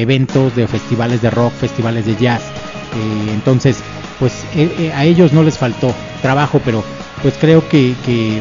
[0.00, 2.42] eventos, de festivales de rock, festivales de jazz.
[2.42, 3.78] Eh, entonces,
[4.20, 6.84] pues eh, eh, a ellos no les faltó trabajo, pero
[7.20, 8.40] pues creo que, que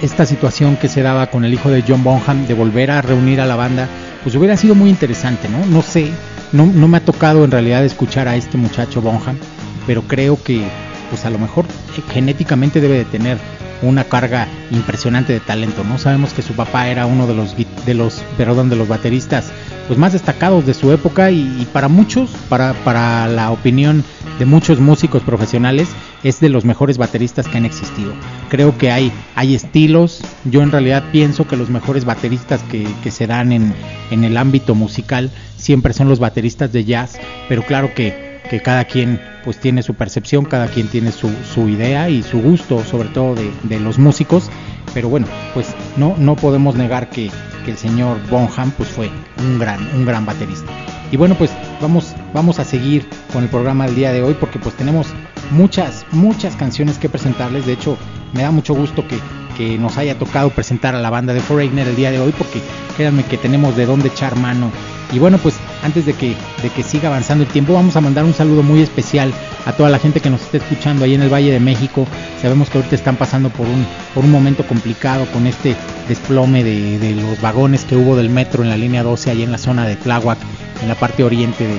[0.00, 3.40] esta situación que se daba con el hijo de John Bonham de volver a reunir
[3.42, 3.88] a la banda,
[4.22, 5.64] pues hubiera sido muy interesante, ¿no?
[5.66, 6.10] No sé,
[6.52, 9.38] no, no me ha tocado en realidad escuchar a este muchacho Bonham,
[9.86, 10.62] pero creo que
[11.10, 11.64] pues a lo mejor
[11.96, 13.38] eh, genéticamente debe de tener
[13.82, 15.98] una carga impresionante de talento, ¿no?
[15.98, 19.52] Sabemos que su papá era uno de los de los perdón, de los bateristas
[19.86, 24.04] pues más destacados de su época y, para muchos, para, para la opinión
[24.38, 25.88] de muchos músicos profesionales,
[26.22, 28.12] es de los mejores bateristas que han existido.
[28.48, 33.10] Creo que hay, hay estilos, yo en realidad pienso que los mejores bateristas que, que
[33.10, 33.74] se dan en,
[34.10, 37.18] en el ámbito musical siempre son los bateristas de jazz,
[37.48, 41.68] pero claro que, que cada quien pues tiene su percepción, cada quien tiene su, su
[41.68, 44.50] idea y su gusto, sobre todo de, de los músicos,
[44.92, 47.30] pero bueno, pues no, no podemos negar que,
[47.64, 50.72] que el señor Bonham pues fue un gran, un gran baterista.
[51.12, 54.58] Y bueno, pues vamos, vamos a seguir con el programa del día de hoy porque
[54.58, 55.06] pues tenemos
[55.52, 57.66] muchas, muchas canciones que presentarles.
[57.66, 57.96] De hecho,
[58.32, 59.16] me da mucho gusto que,
[59.56, 62.60] que nos haya tocado presentar a la banda de Foreigner el día de hoy porque
[62.96, 64.72] créanme que tenemos de dónde echar mano
[65.12, 68.24] Y bueno, pues antes de que, de que siga avanzando el tiempo, vamos a mandar
[68.24, 69.32] un saludo muy especial
[69.64, 72.06] a toda la gente que nos está escuchando ahí en el Valle de México.
[72.42, 75.76] Sabemos que ahorita están pasando por un, por un momento complicado con este
[76.08, 79.52] desplome de, de los vagones que hubo del metro en la línea 12 ahí en
[79.52, 80.38] la zona de Tláhuac,
[80.82, 81.78] en la parte oriente del,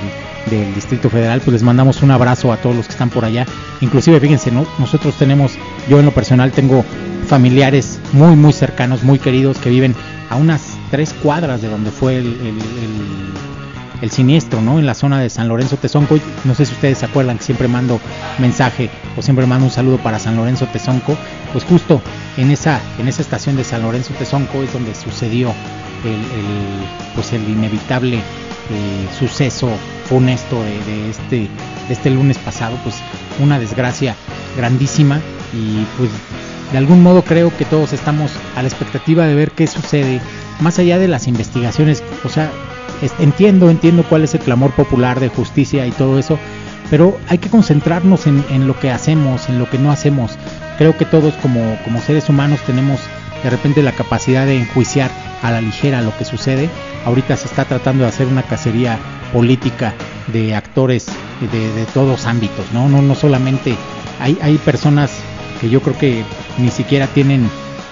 [0.50, 3.46] del Distrito Federal, pues les mandamos un abrazo a todos los que están por allá.
[3.82, 4.66] Inclusive, fíjense, ¿no?
[4.80, 5.54] nosotros tenemos,
[5.90, 6.84] yo en lo personal tengo
[7.28, 9.96] familiares muy, muy cercanos, muy queridos, que viven
[10.30, 12.58] a unas tres cuadras de donde fue el, el,
[14.02, 14.80] el, siniestro, ¿no?
[14.80, 16.18] En la zona de San Lorenzo Tezonco.
[16.46, 18.00] No sé si ustedes se acuerdan que siempre mando
[18.40, 21.18] mensaje o siempre mando un saludo para San Lorenzo Tezonco.
[21.52, 22.02] Pues justo
[22.38, 25.54] en esa, en esa estación de San Lorenzo Tezonco es donde sucedió
[26.04, 26.22] el,
[27.16, 29.70] pues el inevitable eh, suceso
[30.06, 31.36] funesto de, de, este,
[31.88, 32.96] de este lunes pasado, pues
[33.40, 34.16] una desgracia
[34.56, 35.20] grandísima
[35.54, 36.10] y pues
[36.72, 40.22] de algún modo creo que todos estamos a la expectativa de ver qué sucede
[40.60, 42.52] más allá de las investigaciones, o sea,
[43.20, 46.38] entiendo, entiendo cuál es el clamor popular de justicia y todo eso,
[46.90, 50.38] pero hay que concentrarnos en, en, lo que hacemos, en lo que no hacemos.
[50.78, 53.00] Creo que todos como, como seres humanos tenemos
[53.44, 55.12] de repente la capacidad de enjuiciar
[55.44, 56.70] a la ligera lo que sucede.
[57.06, 58.98] Ahorita se está tratando de hacer una cacería
[59.34, 59.94] política
[60.28, 61.08] de actores
[61.52, 62.90] de, de todos ámbitos, ¿no?
[62.90, 63.76] No, no solamente
[64.20, 65.12] hay, hay personas
[65.60, 66.24] que yo creo que
[66.58, 67.50] ni siquiera tienen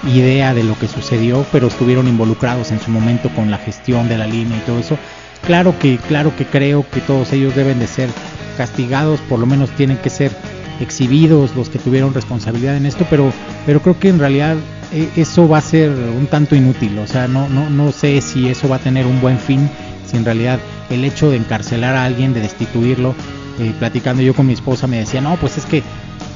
[0.08, 4.18] idea de lo que sucedió, pero estuvieron involucrados en su momento con la gestión de
[4.18, 4.98] la línea y todo eso.
[5.46, 8.10] Claro que, claro que creo que todos ellos deben de ser
[8.58, 10.32] castigados, por lo menos tienen que ser
[10.80, 13.32] exhibidos los que tuvieron responsabilidad en esto, pero,
[13.66, 14.58] pero creo que en realidad
[14.92, 18.50] eh, eso va a ser un tanto inútil, o sea, no, no, no sé si
[18.50, 19.70] eso va a tener un buen fin,
[20.06, 23.16] si en realidad el hecho de encarcelar a alguien, de destituirlo,
[23.60, 25.82] eh, platicando yo con mi esposa me decía, no, pues es que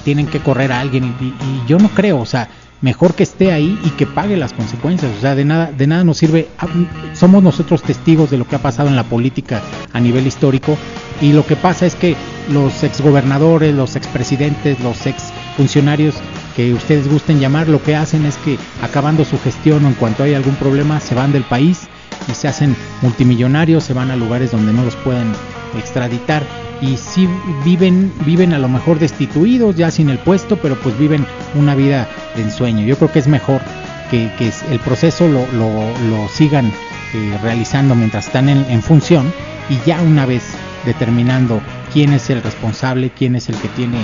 [0.04, 1.36] tienen que correr a alguien y, y,
[1.68, 2.50] yo no creo, o sea,
[2.82, 6.04] mejor que esté ahí y que pague las consecuencias, o sea, de nada, de nada
[6.04, 6.68] nos sirve, ah,
[7.14, 9.62] somos nosotros testigos de lo que ha pasado en la política
[9.94, 10.78] a nivel histórico
[11.22, 12.16] y lo que pasa es que
[12.50, 16.16] los exgobernadores, los expresidentes, los ex funcionarios
[16.56, 20.24] que ustedes gusten llamar, lo que hacen es que acabando su gestión o en cuanto
[20.24, 21.88] hay algún problema se van del país
[22.30, 25.32] y se hacen multimillonarios, se van a lugares donde no los pueden
[25.78, 26.44] extraditar
[26.82, 27.28] y sí
[27.66, 31.26] viven viven a lo mejor destituidos ya sin el puesto pero pues viven
[31.56, 32.86] una vida de ensueño.
[32.86, 33.62] Yo creo que es mejor
[34.10, 35.70] que, que el proceso lo, lo,
[36.10, 36.72] lo sigan
[37.14, 39.32] eh, realizando mientras están en, en, función
[39.70, 40.44] y ya una vez
[40.86, 41.62] determinando
[41.92, 43.98] quién es el responsable quién es el que tiene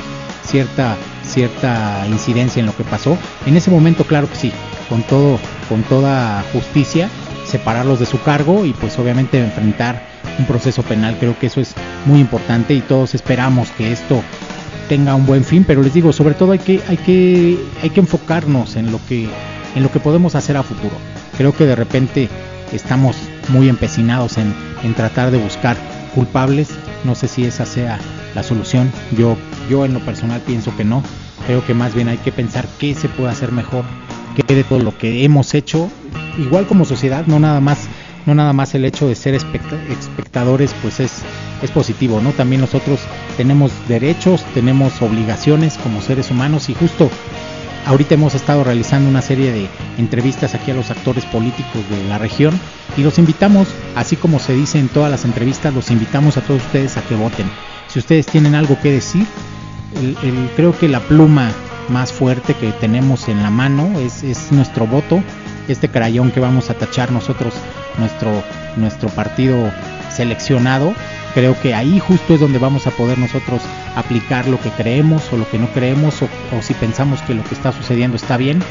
[0.43, 4.51] cierta cierta incidencia en lo que pasó en ese momento claro que sí
[4.89, 7.09] con todo con toda justicia
[7.45, 11.17] separarlos de su cargo y pues obviamente enfrentar un proceso penal.
[11.19, 11.73] Creo que eso es
[12.05, 14.21] muy importante y todos esperamos que esto
[14.89, 17.99] tenga un buen fin, pero les digo, sobre todo hay que hay que hay que
[17.99, 19.27] enfocarnos en lo que
[19.75, 20.95] en lo que podemos hacer a futuro.
[21.37, 22.29] Creo que de repente
[22.71, 23.17] estamos
[23.49, 25.77] muy empecinados en, en tratar de buscar
[26.13, 26.69] culpables.
[27.03, 27.99] No sé si esa sea
[28.35, 28.91] la solución.
[29.17, 29.37] Yo
[29.69, 31.03] yo en lo personal pienso que no.
[31.45, 33.83] Creo que más bien hay que pensar qué se puede hacer mejor,
[34.35, 35.89] qué de todo lo que hemos hecho,
[36.39, 37.87] igual como sociedad, no nada más
[38.25, 41.21] no nada más el hecho de ser espectadores pues es,
[41.61, 42.31] es positivo, ¿no?
[42.31, 42.99] También nosotros
[43.37, 47.09] tenemos derechos, tenemos obligaciones como seres humanos y justo
[47.85, 49.67] ahorita hemos estado realizando una serie de
[49.97, 52.59] entrevistas aquí a los actores políticos de la región
[52.97, 56.63] y los invitamos, así como se dice en todas las entrevistas, los invitamos a todos
[56.63, 57.49] ustedes a que voten.
[57.87, 59.25] Si ustedes tienen algo que decir,
[60.55, 61.51] creo que la pluma
[61.89, 65.21] más fuerte que tenemos en la mano es, es nuestro voto
[65.67, 67.53] este crayón que vamos a tachar nosotros,
[67.97, 68.43] nuestro,
[68.75, 69.71] nuestro partido
[70.09, 70.93] seleccionado,
[71.33, 73.61] creo que ahí justo es donde vamos a poder nosotros
[73.95, 76.25] aplicar lo que creemos o lo que no creemos o,
[76.57, 78.61] o si pensamos que lo que está sucediendo está bien.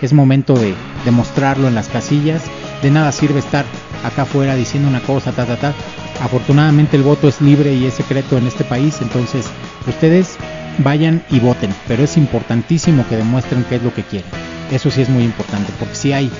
[0.00, 0.74] Es momento de
[1.04, 2.42] demostrarlo en las casillas.
[2.82, 3.64] De nada sirve estar
[4.04, 5.72] acá afuera diciendo una cosa, ta, ta, ta.
[6.20, 9.46] Afortunadamente el voto es libre y es secreto en este país, entonces
[9.88, 10.36] ustedes
[10.78, 14.51] vayan y voten, pero es importantísimo que demuestren qué es lo que quieren.
[14.72, 16.30] Eso sí es muy importante, porque si hay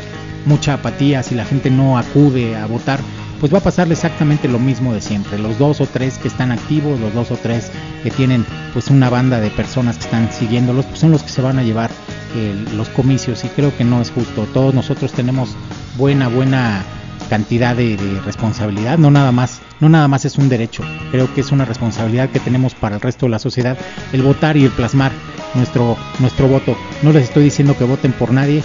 [0.46, 2.98] mucha apatía, si la gente no acude a votar,
[3.40, 5.38] pues va a pasarle exactamente lo mismo de siempre.
[5.38, 7.70] Los dos o tres que están activos, los dos o tres
[8.02, 11.42] que tienen pues una banda de personas que están siguiéndolos, pues son los que se
[11.42, 11.90] van a llevar
[12.36, 14.46] eh, los comicios y creo que no es justo.
[14.54, 15.56] Todos nosotros tenemos
[15.96, 16.84] buena, buena
[17.28, 21.40] cantidad de, de, responsabilidad, no nada más, no nada más es un derecho, creo que
[21.40, 23.78] es una responsabilidad que tenemos para el resto de la sociedad
[24.12, 25.12] el votar y el plasmar
[25.54, 26.76] nuestro, nuestro voto.
[27.02, 28.62] No les estoy diciendo que voten por nadie,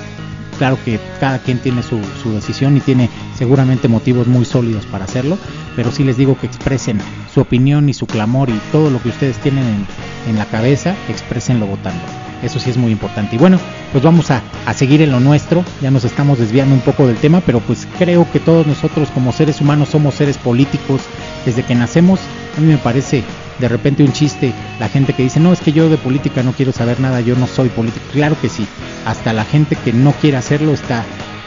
[0.58, 5.06] claro que cada quien tiene su, su, decisión y tiene seguramente motivos muy sólidos para
[5.06, 5.38] hacerlo,
[5.76, 7.00] pero sí les digo que expresen
[7.34, 9.86] su opinión y su clamor y todo lo que ustedes tienen en,
[10.30, 12.02] en la cabeza, expresenlo votando.
[12.44, 13.36] Eso sí es muy importante.
[13.36, 13.60] Y bueno,
[13.92, 15.64] pues vamos a, a, seguir en lo nuestro.
[15.82, 19.32] Ya nos estamos desviando un poco del tema, pero pues creo que todos nosotros como
[19.32, 21.02] seres humanos somos seres políticos
[21.46, 22.20] desde que nacemos.
[22.56, 23.24] A mí me parece
[23.60, 26.54] de repente un chiste la gente que dice, no, es que yo de política no
[26.54, 28.06] quiero saber nada, yo no soy político.
[28.12, 28.68] Claro que sí.
[29.06, 31.04] Hasta la gente que no quiere hacerlo está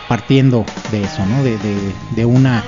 [0.09, 1.43] partiendo de eso, ¿no?
[1.45, 1.77] De, de,
[2.17, 2.65] de una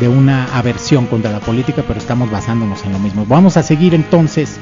[0.00, 3.24] de una aversión contra la política, pero estamos basándonos en lo mismo.
[3.26, 4.58] Vamos a seguir entonces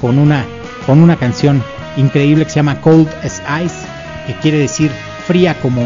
[0.00, 0.44] con una
[0.86, 1.62] con una canción
[1.96, 3.76] increíble que se llama Cold as Ice,
[4.26, 4.90] que quiere decir
[5.26, 5.82] fría como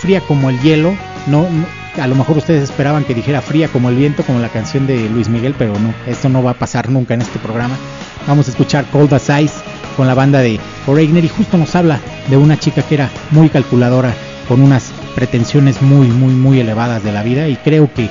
[0.00, 0.92] fría como el hielo.
[1.28, 1.66] No, no,
[2.00, 5.08] a lo mejor ustedes esperaban que dijera fría como el viento, como la canción de
[5.08, 7.76] Luis Miguel, pero no, esto no va a pasar nunca en este programa.
[8.26, 9.54] Vamos a escuchar Cold as Ice
[9.96, 13.48] con la banda de Foreigner y justo nos habla de una chica que era muy
[13.50, 14.14] calculadora,
[14.48, 18.08] con unas pretensiones muy, muy, muy elevadas de la vida y creo que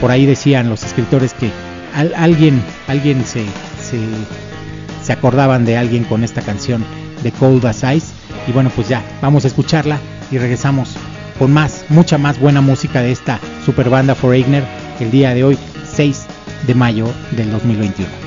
[0.00, 1.50] por ahí decían los escritores que
[1.94, 3.44] al, alguien, alguien se,
[3.82, 3.98] se,
[5.02, 6.84] se acordaban de alguien con esta canción
[7.22, 8.12] de Cold as Ice.
[8.46, 9.98] Y bueno, pues ya, vamos a escucharla
[10.30, 10.96] y regresamos
[11.38, 14.64] con más, mucha más buena música de esta super banda Foreigner
[15.00, 16.26] el día de hoy, 6
[16.66, 18.25] de mayo del 2021.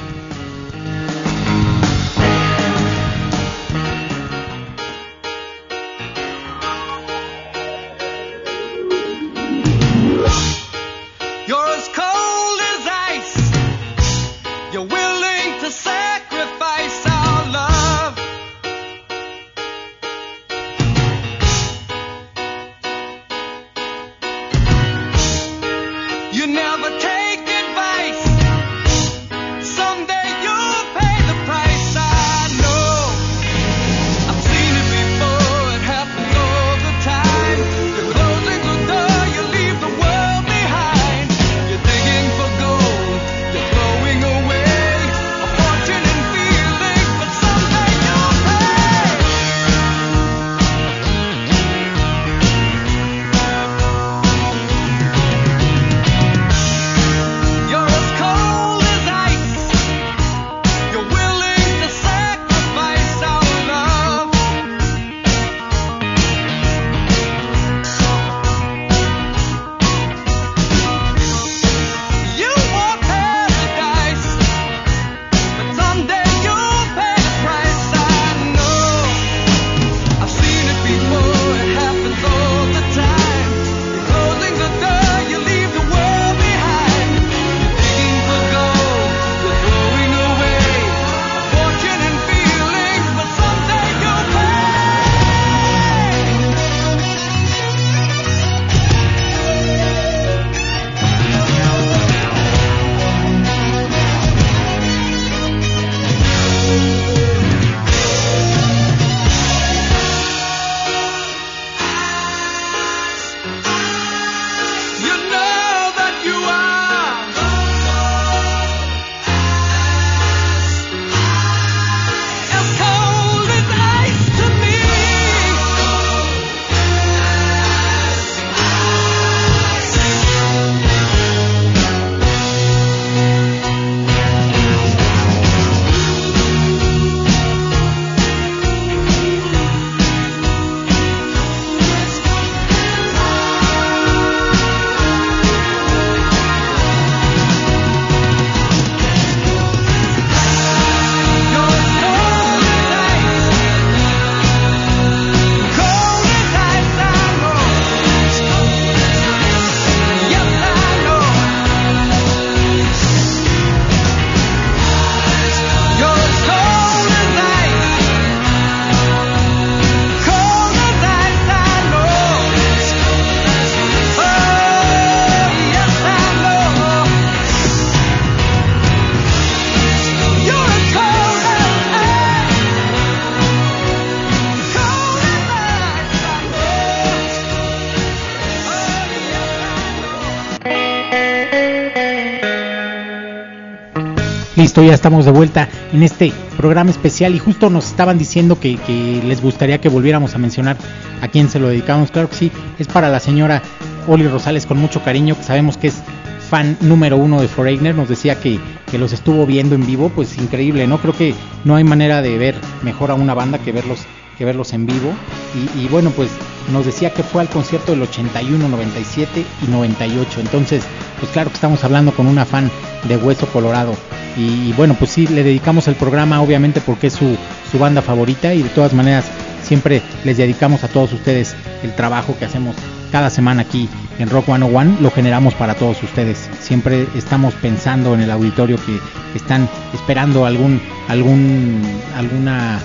[194.70, 198.78] Listo, ya estamos de vuelta en este programa especial y justo nos estaban diciendo que,
[199.26, 200.78] les gustaría que volviéramos a mencionar
[201.22, 202.12] a quién se lo dedicamos.
[202.12, 203.64] Claro que sí, es para la señora
[204.08, 206.04] Oli Rosales con mucho cariño, que sabemos que es
[206.52, 208.60] fan número uno de Foreigner, nos decía que,
[208.92, 211.00] que, los estuvo viendo en vivo, pues increíble, ¿no?
[211.00, 212.54] Creo que no hay manera de ver
[212.84, 214.02] mejor a una banda que verlos,
[214.40, 215.14] que verlos en vivo.
[215.54, 216.32] Y, y bueno, pues
[216.72, 220.40] nos decía que fue al concierto del 81, 97 y 98.
[220.40, 220.84] Entonces,
[221.20, 222.72] pues claro que estamos hablando con una fan
[223.08, 223.94] de Hueso Colorado
[224.38, 227.38] Y, bueno, pues sí, le dedicamos el programa obviamente porque es su,
[227.72, 229.26] su banda favorita y de todas maneras
[229.64, 232.76] siempre les dedicamos a todos ustedes el trabajo que hacemos
[233.12, 236.50] cada semana aquí en Rock 101 lo generamos para todos ustedes.
[236.60, 239.00] Siempre estamos pensando en el auditorio que
[239.36, 241.82] están esperando algún algún
[242.16, 242.80] alguna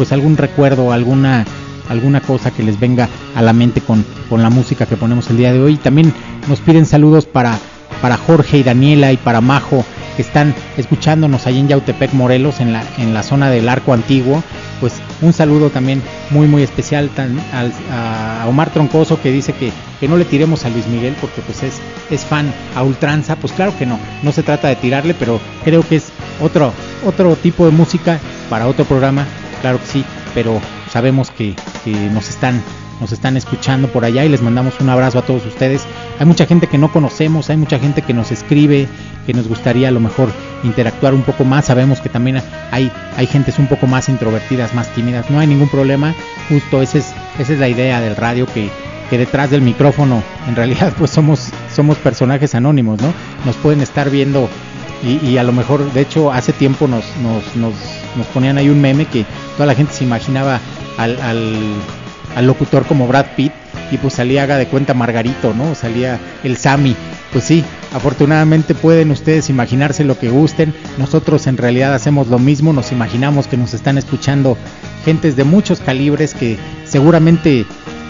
[0.00, 1.44] pues algún recuerdo, alguna
[1.90, 5.36] alguna cosa que les venga a la mente con, con la música que ponemos el
[5.36, 5.76] día de hoy.
[5.76, 6.14] También
[6.48, 7.58] nos piden saludos para
[8.00, 9.84] para Jorge y Daniela y para Majo
[10.16, 14.42] que están escuchándonos ahí en Yautepec, Morelos, en la, en la zona del Arco Antiguo.
[14.80, 17.10] Pues un saludo también muy muy especial
[17.92, 19.70] a Omar Troncoso que dice que,
[20.00, 21.74] que, no le tiremos a Luis Miguel porque pues es,
[22.10, 23.36] es fan a ultranza.
[23.36, 26.72] Pues claro que no, no se trata de tirarle, pero creo que es otro,
[27.06, 29.26] otro tipo de música para otro programa,
[29.60, 30.04] claro que sí,
[30.34, 31.54] pero sabemos que,
[31.84, 32.62] que nos están
[33.00, 35.86] nos están escuchando por allá y les mandamos un abrazo a todos ustedes.
[36.18, 38.88] Hay mucha gente que no conocemos, hay mucha gente que nos escribe,
[39.26, 40.30] que nos gustaría a lo mejor
[40.62, 41.64] interactuar un poco más.
[41.64, 45.30] Sabemos que también hay, hay gentes un poco más introvertidas, más tímidas.
[45.30, 46.14] No hay ningún problema.
[46.50, 48.68] Justo esa es, esa es la idea del radio que,
[49.08, 53.14] que detrás del micrófono en realidad pues somos, somos personajes anónimos, ¿no?
[53.46, 54.50] Nos pueden estar viendo
[55.02, 57.74] y, y, a lo mejor, de hecho, hace tiempo nos, nos, nos,
[58.16, 59.24] nos, ponían ahí un meme que
[59.56, 60.60] toda la gente se imaginaba
[60.98, 61.18] al,
[62.36, 63.52] al, locutor como Brad Pitt
[63.90, 65.74] y pues salía haga de cuenta Margarito, ¿no?
[65.74, 66.94] Salía el Sammy.
[67.32, 70.74] Pues sí, afortunadamente pueden ustedes imaginarse lo que gusten.
[70.98, 74.56] Nosotros en realidad hacemos lo mismo, nos imaginamos que nos están escuchando
[75.04, 77.64] gentes de muchos calibres que seguramente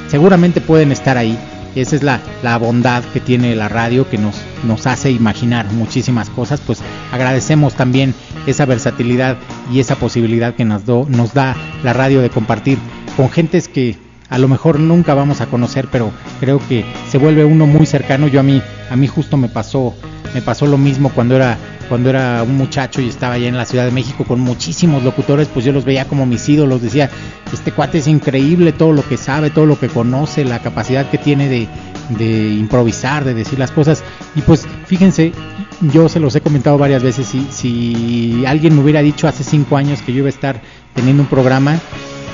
[0.08, 1.38] seguramente pueden estar ahí.
[1.74, 6.28] Esa es la, la bondad que tiene la radio que nos, nos hace imaginar muchísimas
[6.30, 6.60] cosas.
[6.60, 6.80] Pues
[7.12, 8.14] agradecemos también
[8.46, 9.36] esa versatilidad
[9.72, 12.78] y esa posibilidad que nos, do, nos da la radio de compartir
[13.16, 13.98] con gentes que
[14.28, 18.28] a lo mejor nunca vamos a conocer, pero creo que se vuelve uno muy cercano.
[18.28, 19.94] Yo a mí, a mí justo me pasó,
[20.34, 21.58] me pasó lo mismo cuando era
[21.90, 25.48] cuando era un muchacho y estaba allá en la Ciudad de México con muchísimos locutores,
[25.48, 27.10] pues yo los veía como mis ídolos, decía,
[27.52, 31.18] este cuate es increíble todo lo que sabe, todo lo que conoce, la capacidad que
[31.18, 31.66] tiene de,
[32.10, 34.04] de improvisar, de decir las cosas.
[34.36, 35.32] Y pues fíjense,
[35.92, 39.76] yo se los he comentado varias veces, si, si alguien me hubiera dicho hace cinco
[39.76, 40.62] años que yo iba a estar
[40.94, 41.76] teniendo un programa,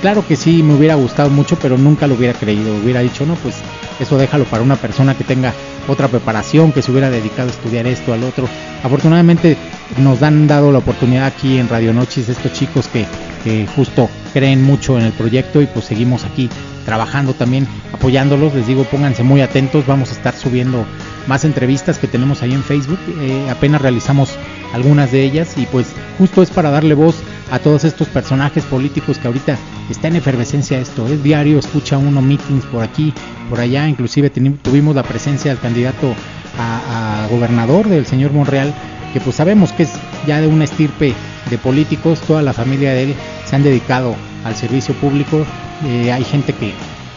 [0.02, 2.76] claro que sí me hubiera gustado mucho, pero nunca lo hubiera creído.
[2.76, 3.54] Hubiera dicho, no, pues
[4.00, 5.52] eso déjalo para una persona que tenga
[5.88, 8.48] otra preparación, que se hubiera dedicado a estudiar esto, al otro.
[8.82, 9.56] Afortunadamente
[9.98, 13.06] nos han dado la oportunidad aquí en Radio Noches estos chicos que,
[13.44, 16.50] que justo creen mucho en el proyecto y pues seguimos aquí
[16.84, 18.54] trabajando también, apoyándolos.
[18.54, 20.86] Les digo, pónganse muy atentos, vamos a estar subiendo
[21.26, 22.98] más entrevistas que tenemos ahí en Facebook.
[23.20, 24.36] Eh, apenas realizamos
[24.72, 25.88] algunas de ellas y pues
[26.18, 27.16] justo es para darle voz
[27.50, 29.56] a todos estos personajes políticos que ahorita
[29.90, 33.12] está en efervescencia esto, es diario, escucha uno meetings por aquí,
[33.48, 36.14] por allá, inclusive tuvimos la presencia del candidato
[36.58, 38.74] a, a, gobernador del señor Monreal,
[39.12, 39.92] que pues sabemos que es
[40.26, 41.14] ya de una estirpe
[41.50, 45.44] de políticos, toda la familia de él se han dedicado al servicio público,
[45.84, 46.72] eh, hay gente que,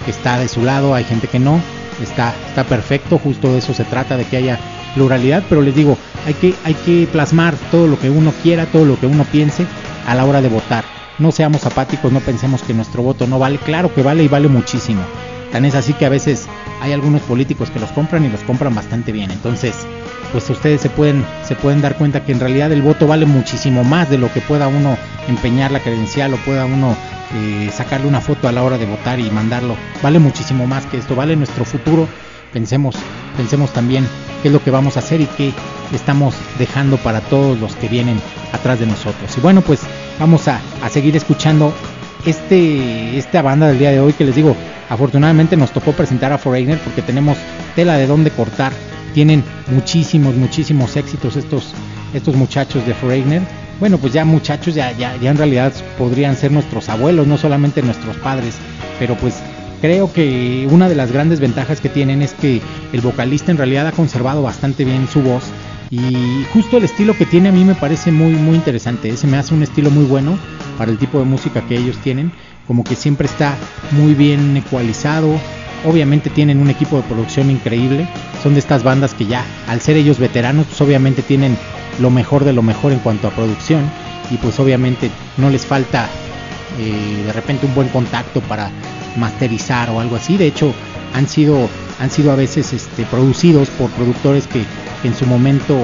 [0.06, 1.60] que está de su lado, hay gente que no,
[2.02, 4.60] está, está perfecto, justo de eso se trata, de que haya
[5.00, 5.98] pluralidad, pero les digo,
[6.28, 9.66] hay que, hay que plasmar todo lo que uno quiera, todo lo que uno piense
[10.06, 10.84] a la hora de votar.
[11.20, 13.60] No seamos apáticos, no pensemos que nuestro voto no vale.
[13.60, 15.02] Claro que vale y vale muchísimo.
[15.54, 16.48] Tan es así que a veces
[16.82, 19.32] hay algunos políticos que los compran y los compran bastante bien.
[19.32, 19.74] Entonces,
[20.34, 23.86] pues ustedes se pueden, se pueden dar cuenta que en realidad el voto vale muchísimo
[23.86, 24.98] más de lo que pueda uno
[25.30, 26.94] empeñar la credencial o pueda uno
[27.36, 29.78] eh, sacarle una foto a la hora de votar y mandarlo.
[30.04, 32.08] Vale muchísimo más que esto, vale nuestro futuro.
[32.54, 32.96] Pensemos,
[33.38, 34.08] pensemos también
[34.42, 35.54] qué es lo que vamos a hacer y qué
[35.94, 38.20] estamos dejando para todos los que vienen
[38.54, 39.38] atrás de nosotros.
[39.38, 39.82] Y bueno, pues
[40.20, 41.74] vamos a, a seguir escuchando
[42.26, 44.56] este, esta banda del día de hoy que les digo,
[44.90, 47.38] afortunadamente nos tocó presentar a Foreigner porque tenemos
[47.76, 48.74] tela de dónde cortar.
[49.14, 51.74] Tienen muchísimos, muchísimos éxitos estos,
[52.14, 53.42] estos muchachos de Foreigner.
[53.80, 57.82] Bueno, pues ya muchachos, ya, ya, ya en realidad podrían ser nuestros abuelos, no solamente
[57.82, 58.56] nuestros padres,
[59.00, 59.36] pero pues
[59.82, 62.62] creo que una de las grandes ventajas que tienen es que
[62.94, 65.44] el vocalista en realidad ha conservado bastante bien su voz
[65.92, 69.10] y justo el estilo que tiene a mí me parece muy muy interesante.
[69.10, 70.38] Ese me hace un estilo muy bueno
[70.78, 72.32] para el tipo de música que ellos tienen
[72.68, 73.56] como que siempre está
[73.92, 75.40] muy bien ecualizado.
[75.86, 78.08] Obviamente tienen un equipo de producción increíble
[78.44, 81.58] son de estas bandas que ya al ser ellos veteranos pues obviamente tienen
[82.00, 83.90] lo mejor de lo mejor en cuanto a producción
[84.32, 86.08] y pues obviamente no les falta
[86.80, 88.72] eh, de repente un buen contacto para
[89.18, 90.74] masterizar o algo así de hecho
[91.14, 94.64] han sido han sido a veces este, producidos por productores que
[95.04, 95.76] en su momento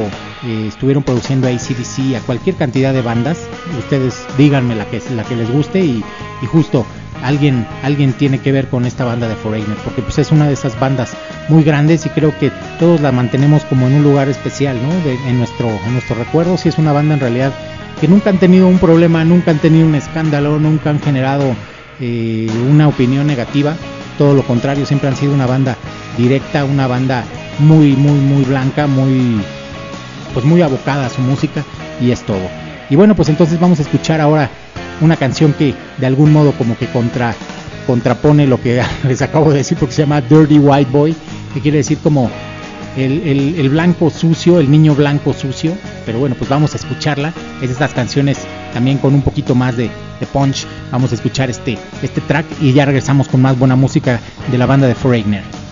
[0.46, 3.48] eh, estuvieron produciendo a ACDC, a cualquier cantidad de bandas.
[3.78, 6.04] Ustedes díganme la que, la que les guste y,
[6.42, 6.86] y, justo
[7.22, 10.54] alguien, alguien tiene que ver con esta banda de Foreigner, porque pues es una de
[10.54, 11.16] esas bandas
[11.50, 14.92] muy grandes y creo que todos la mantenemos como en un lugar especial, ¿no?
[15.28, 17.54] en nuestro, en nuestro recuerdo, si es una banda en realidad
[18.00, 21.56] que nunca han tenido un problema, nunca han tenido un escándalo, nunca han generado
[22.00, 23.76] eh, una opinión negativa,
[24.18, 25.78] todo lo contrario, siempre han sido una banda
[26.18, 27.24] directa, una banda
[27.60, 29.42] muy, muy, muy blanca, muy,
[30.34, 31.64] pues muy abocada a su música
[32.02, 32.50] y es todo.
[32.90, 34.50] Y bueno, pues entonces vamos a escuchar ahora
[35.02, 37.36] una canción que de algún modo como que contra,
[37.88, 41.16] contrapone lo que les acabo de decir porque se llama Dirty White Boy,
[41.54, 42.30] que quiere decir como
[42.98, 45.74] el, el, blanco sucio, el niño blanco sucio,
[46.06, 47.34] pero bueno, pues vamos a escucharla.
[47.62, 48.40] Es estas canciones
[48.76, 49.90] también con un poquito más de,
[50.34, 50.68] punch.
[50.92, 54.20] Vamos a escuchar este, este track y ya regresamos con más buena música
[54.52, 55.65] de la banda de Foreigner.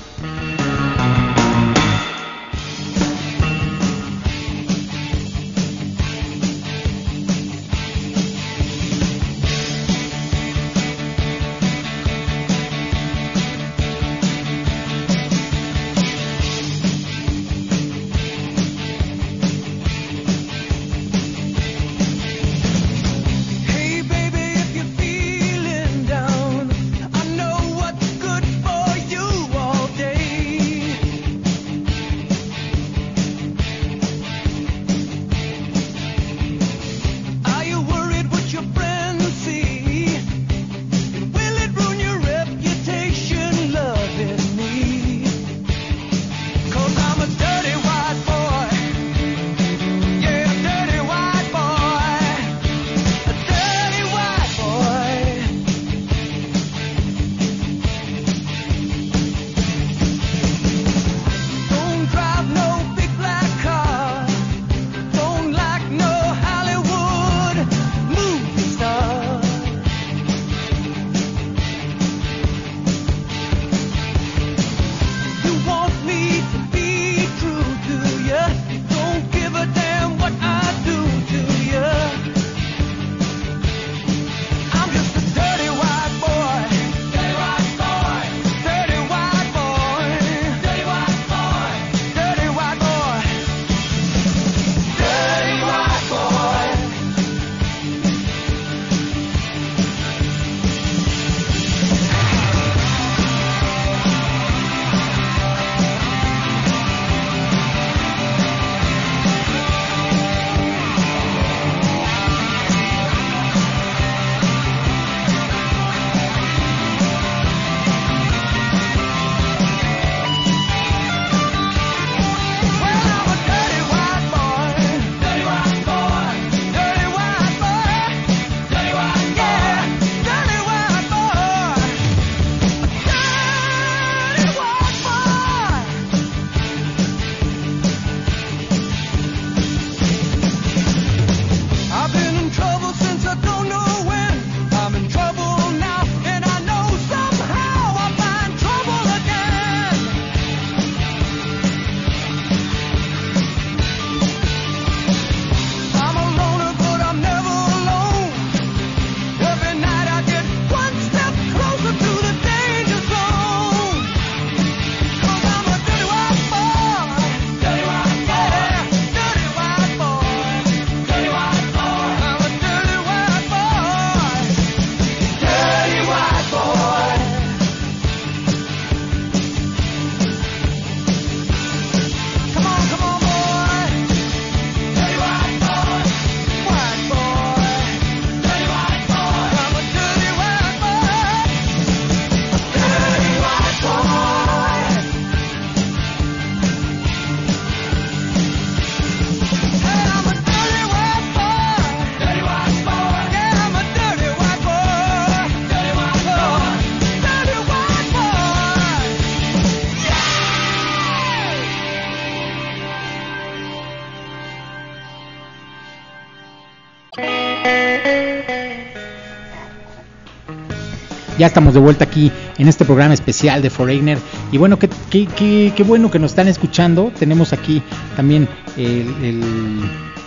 [221.44, 224.18] Ya estamos de vuelta aquí en este programa especial de Foreigner.
[224.54, 227.12] Y bueno, qué, qué, bueno que nos están escuchando.
[227.20, 227.82] Tenemos aquí
[228.16, 229.84] también el,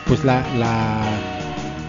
[0.06, 0.44] pues la,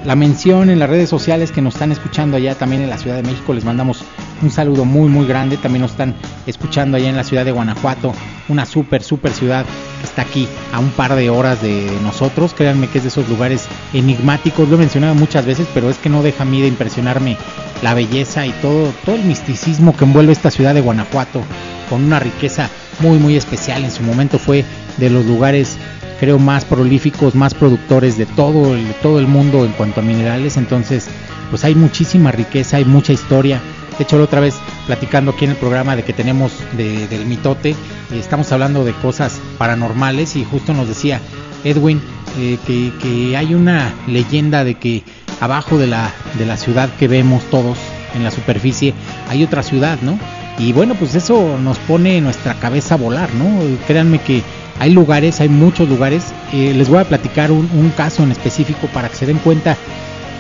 [0.06, 3.18] la, mención en las redes sociales que nos están escuchando allá también en la Ciudad
[3.18, 3.54] de México.
[3.54, 4.06] Les mandamos
[4.42, 5.58] un saludo muy, muy grande.
[5.58, 6.16] También nos están
[6.46, 8.14] escuchando allá en la ciudad de Guanajuato,
[8.48, 9.66] una súper, súper ciudad
[10.04, 12.54] está aquí a un par de horas de nosotros.
[12.54, 14.68] Créanme que es de esos lugares enigmáticos.
[14.70, 17.38] Lo he mencionado muchas veces, pero es que no deja a mí de impresionarme
[17.82, 21.44] la belleza y todo, todo el misticismo que envuelve esta ciudad de Guanajuato,
[21.90, 22.70] con una riqueza
[23.00, 23.84] muy muy especial.
[23.84, 24.66] En su momento fue
[24.98, 25.78] de los lugares
[26.20, 30.58] creo más prolíficos, más productores de todo el, todo el mundo en cuanto a minerales.
[30.58, 31.08] Entonces,
[31.50, 33.62] pues hay muchísima riqueza, hay mucha historia.
[33.98, 34.56] De hecho, la otra vez
[34.88, 37.76] platicando aquí en el programa de que tenemos del mitote,
[38.14, 41.20] estamos hablando de cosas paranormales y justo nos decía
[41.64, 42.02] Edwin
[42.40, 45.04] eh, que, que, hay una leyenda de que
[45.42, 47.78] abajo de la, de la ciudad que vemos todos
[48.16, 48.94] en la superficie
[49.30, 50.18] hay otra ciudad, ¿no?
[50.58, 53.60] Y bueno, pues eso nos pone nuestra cabeza a volar, ¿no?
[53.86, 54.42] Créanme que
[54.80, 56.34] hay lugares, hay muchos lugares.
[56.52, 59.78] Eh, les voy a platicar un, caso en específico para que se den cuenta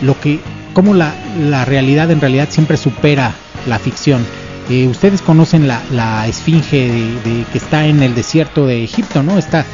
[0.01, 0.39] lo que,
[0.73, 3.33] cómo la, la realidad en realidad siempre supera
[3.67, 4.25] la ficción.
[4.69, 6.89] Eh, ustedes conocen la, esfinge
[7.23, 9.37] de, que está en el desierto de Egipto, ¿no?
[9.37, 9.65] Esta,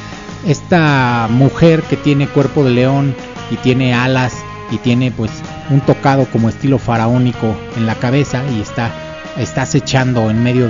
[0.48, 3.16] esta mujer que tiene cuerpo de león
[3.50, 4.34] y tiene alas
[4.72, 5.32] y tiene pues
[5.70, 8.92] un tocado como estilo faraónico en la cabeza y está,
[9.38, 10.68] está acechando en medio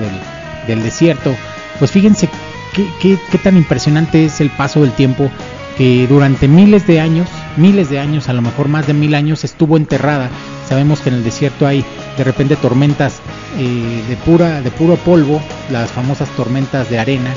[0.67, 1.35] del desierto.
[1.79, 2.29] Pues fíjense
[2.73, 5.29] qué, tan impresionante es el paso del tiempo
[5.77, 9.43] que durante miles de años, miles de años, a lo mejor más de mil años,
[9.43, 10.29] estuvo enterrada.
[10.67, 11.83] Sabemos que en el desierto hay
[12.17, 13.21] de repente tormentas
[13.57, 15.41] eh, de, pura, de puro polvo,
[15.71, 17.33] las famosas tormentas de arena,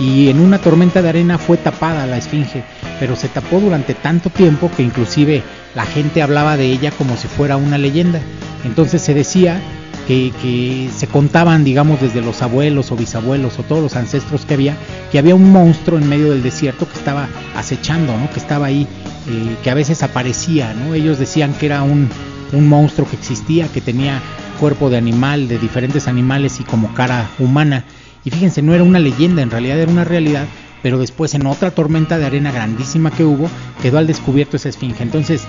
[0.00, 2.64] y en una tormenta de arena fue tapada la esfinge,
[2.98, 5.42] pero se tapó durante tanto tiempo que inclusive
[5.74, 8.20] la gente hablaba de ella como si fuera una leyenda.
[8.64, 9.60] Entonces se decía
[10.06, 14.76] que, se contaban, digamos, desde los abuelos o bisabuelos o todos los ancestros que había,
[15.12, 18.28] que había un monstruo en medio del desierto que estaba acechando, ¿no?
[18.30, 18.88] que estaba ahí,
[19.28, 20.74] eh, que a veces aparecía.
[20.74, 20.94] ¿no?
[20.94, 22.08] Ellos decían que era un,
[22.52, 24.20] un monstruo que existía, que tenía
[24.58, 27.84] cuerpo de animal, de diferentes animales y como cara humana.
[28.24, 30.46] Y fíjense, no era una leyenda, en realidad era una realidad,
[30.82, 33.48] pero después en otra tormenta de arena grandísima que hubo,
[33.82, 35.02] quedó al descubierto esa esfinge.
[35.02, 35.46] Entonces,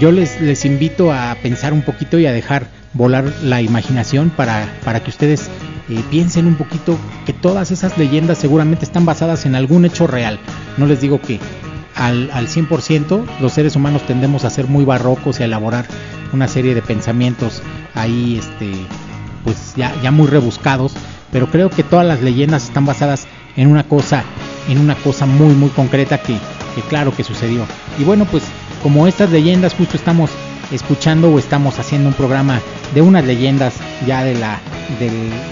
[0.00, 5.00] yo les, invito a pensar un poquito y a dejar volar la imaginación para, para
[5.00, 5.48] que ustedes
[5.88, 10.38] eh, piensen un poquito que todas esas leyendas seguramente están basadas en algún hecho real.
[10.76, 11.38] No les digo que
[11.94, 15.86] al, al 100% los seres humanos tendemos a ser muy barrocos y a elaborar
[16.32, 17.62] una serie de pensamientos
[17.94, 18.72] ahí este
[19.44, 20.94] pues ya, ya muy rebuscados,
[21.32, 23.26] pero creo que todas las leyendas están basadas
[23.56, 24.22] en una cosa,
[24.68, 26.36] en una cosa muy muy concreta que,
[26.74, 27.64] que claro que sucedió.
[27.98, 28.44] Y bueno, pues
[28.82, 30.30] como estas leyendas justo estamos
[30.72, 32.60] escuchando o estamos haciendo un programa
[32.94, 33.74] de unas leyendas
[34.06, 34.58] ya de la,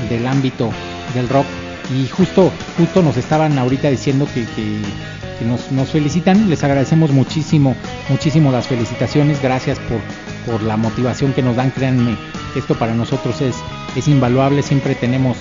[0.09, 0.71] del, ámbito
[1.15, 1.47] del rock.
[1.95, 7.75] Y justo, justo nos estaban ahorita diciendo que, que, nos, nos, felicitan, les agradecemos muchísimo,
[8.09, 9.99] muchísimo las felicitaciones, gracias por,
[10.47, 12.17] por la motivación que nos dan, créanme
[12.57, 13.57] esto para nosotros es,
[13.97, 15.37] es invaluable, siempre tenemos,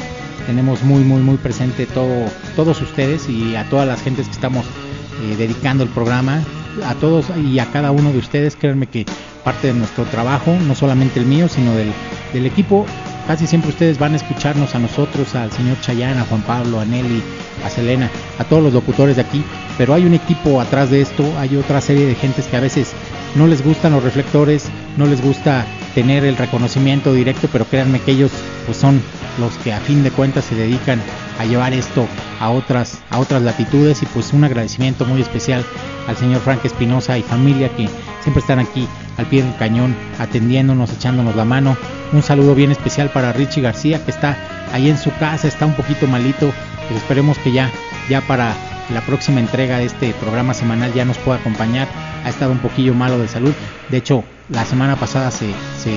[0.46, 2.26] tenemos muy, muy, muy presente todo,
[2.56, 6.44] todos ustedes y a todas las gentes que estamos eh, dedicando el programa,
[6.86, 9.06] a todos y a cada uno de ustedes, créanme que
[9.44, 11.92] parte de nuestro trabajo, no solamente el mío, sino del,
[12.34, 12.86] del equipo.
[13.28, 16.86] Casi siempre ustedes van a escucharnos a nosotros, al señor Chayana, a Juan Pablo, a
[16.86, 17.22] Nelly,
[17.64, 19.44] a Selena, a todos los locutores de aquí,
[19.78, 22.94] pero hay un equipo atrás de esto, hay otra serie de gentes que a veces
[23.36, 25.66] no les gustan los reflectores, no les gusta
[25.96, 28.32] tener el reconocimiento directo, pero créanme que ellos
[28.66, 29.02] pues son
[29.40, 31.02] los que a fin de cuentas se dedican
[31.40, 32.06] a llevar esto
[32.40, 35.64] a otras a otras latitudes y pues un agradecimiento muy especial
[36.08, 37.88] al señor Frank Espinosa y familia que
[38.22, 41.78] siempre están aquí al pie del cañón, atendiéndonos, echándonos la mano.
[42.14, 44.38] Un saludo bien especial para Richie García, que está
[44.74, 46.52] ahí en su casa, está un poquito malito,
[46.88, 47.70] pero esperemos que ya,
[48.10, 48.56] ya para
[48.94, 51.88] la próxima entrega de este programa semanal ya nos pueda acompañar.
[52.26, 53.54] Ha estado un poquillo malo de salud.
[53.90, 55.48] De hecho, la semana pasada se,
[55.78, 55.94] se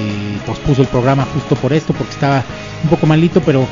[0.46, 2.44] pospuso el programa justo por esto, porque estaba
[2.84, 3.66] un poco malito, pero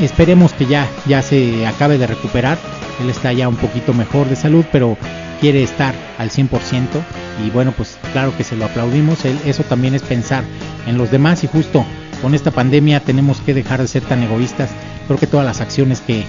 [0.00, 2.58] esperemos que ya, ya se acabe de recuperar.
[3.00, 4.96] Él está ya un poquito mejor de salud, pero
[5.40, 6.48] quiere estar al 100%
[7.44, 9.24] y bueno, pues claro que se lo aplaudimos.
[9.24, 10.44] Eso también es pensar
[10.86, 11.84] en los demás y justo
[12.20, 14.70] con esta pandemia tenemos que dejar de ser tan egoístas.
[15.08, 16.24] Creo que todas las acciones que,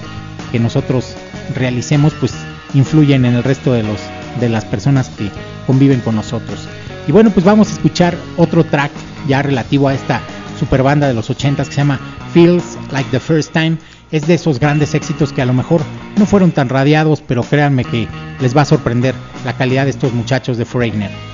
[0.54, 1.16] que nosotros
[1.56, 2.34] realicemos pues
[2.76, 4.00] influyen en el resto de los
[4.40, 5.30] de las personas que
[5.68, 6.68] conviven con nosotros.
[7.08, 8.92] Y bueno, pues vamos a escuchar otro track
[9.28, 10.22] ya relativo a esta
[10.60, 12.00] super banda de los 80 que se llama
[12.34, 13.78] Feels Like the First Time
[14.12, 15.82] es de esos grandes éxitos que a lo mejor
[16.18, 18.08] no fueron tan radiados, pero créanme que
[18.40, 21.33] les va a sorprender la calidad de estos muchachos de Freigner.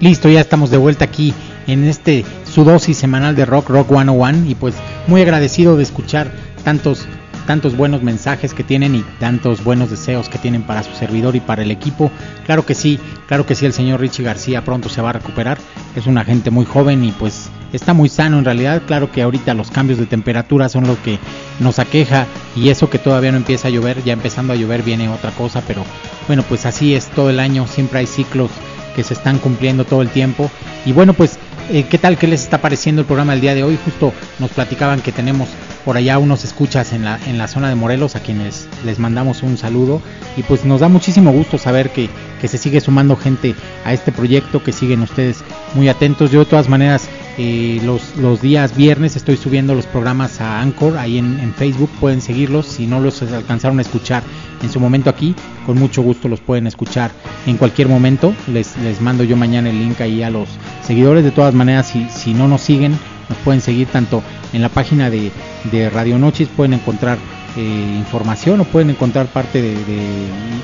[0.00, 1.34] Listo, ya estamos de vuelta aquí
[1.66, 4.76] en este su dosis semanal de rock, Rock 101 y pues
[5.08, 6.30] muy agradecido de escuchar
[6.62, 7.04] tantos
[7.48, 11.40] tantos buenos mensajes que tienen y tantos buenos deseos que tienen para su servidor y
[11.40, 12.12] para el equipo.
[12.44, 15.58] Claro que sí, claro que sí, el señor Richie García pronto se va a recuperar.
[15.96, 18.82] Es una gente muy joven y pues está muy sano en realidad.
[18.86, 21.18] Claro que ahorita los cambios de temperatura son lo que
[21.58, 25.08] nos aqueja y eso que todavía no empieza a llover, ya empezando a llover viene
[25.08, 25.82] otra cosa, pero
[26.28, 28.50] bueno, pues así es todo el año, siempre hay ciclos
[28.98, 30.50] que se están cumpliendo todo el tiempo.
[30.84, 31.38] Y bueno, pues,
[31.70, 32.18] eh, ¿qué tal?
[32.18, 33.78] ¿Qué les está pareciendo el programa del día de hoy?
[33.84, 35.48] Justo nos platicaban que tenemos
[35.84, 39.44] por allá unos escuchas en la, en la zona de Morelos a quienes les mandamos
[39.44, 40.02] un saludo
[40.36, 42.10] y pues nos da muchísimo gusto saber que,
[42.40, 43.54] que se sigue sumando gente
[43.84, 45.44] a este proyecto, que siguen ustedes
[45.76, 46.32] muy atentos.
[46.32, 47.08] Yo de todas maneras
[47.40, 52.20] eh, los, los días viernes estoy subiendo los programas a Anchor, ahí en, Facebook, pueden
[52.20, 54.24] seguirlos, si no los alcanzaron a escuchar
[54.60, 57.12] en su momento aquí, con mucho gusto los pueden escuchar
[57.46, 60.48] en cualquier momento, les, les mando yo mañana el link ahí a los
[60.82, 62.98] seguidores, de todas maneras si, si no nos siguen,
[63.28, 64.20] nos pueden seguir tanto
[64.52, 65.30] en la página de,
[65.70, 67.18] de Radio Noches, pueden encontrar
[67.56, 69.76] eh, información o pueden encontrar parte de,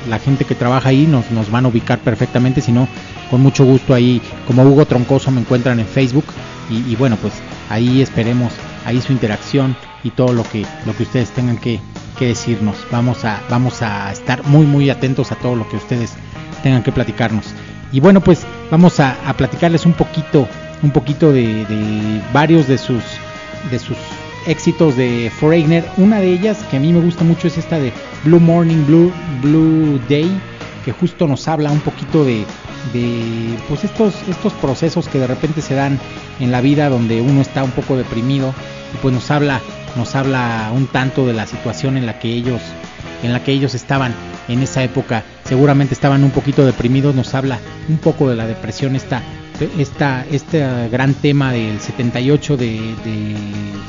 [0.09, 2.89] la gente que trabaja ahí, nos, nos van a ubicar perfectamente, si no,
[3.31, 6.25] con mucho gusto ahí, como Hugo Troncoso me encuentran en Facebook,
[6.71, 7.35] y, bueno, pues
[7.69, 8.53] ahí esperemos,
[8.85, 11.81] ahí su interacción y todo lo que, lo que ustedes tengan que,
[12.21, 12.77] decirnos.
[12.91, 16.15] Vamos a, vamos a estar muy, muy atentos a todo lo que ustedes
[16.63, 17.55] tengan que platicarnos.
[17.93, 20.49] Y bueno, pues vamos a, platicarles un poquito,
[20.83, 23.03] un poquito de, varios de sus,
[23.71, 23.99] de sus
[24.47, 25.85] éxitos de Foreigner.
[25.99, 27.93] Una de ellas que a mí me gusta mucho es esta de
[28.25, 29.13] Blue Morning, Blue,
[29.43, 30.31] Blue Day,
[30.85, 32.47] que justo nos habla un poquito de,
[32.93, 35.99] de pues estos, estos procesos que de repente se dan
[36.41, 38.55] en la vida donde uno está un poco deprimido
[38.93, 39.61] y pues nos habla,
[39.97, 42.61] nos habla un tanto de la situación en la que ellos,
[43.23, 44.15] en la que ellos estaban
[44.49, 47.59] en esa época, seguramente estaban un poquito deprimidos, nos habla
[47.89, 49.23] un poco de la depresión esta,
[49.79, 52.67] esta, este gran tema del 78 de,
[53.05, 53.37] de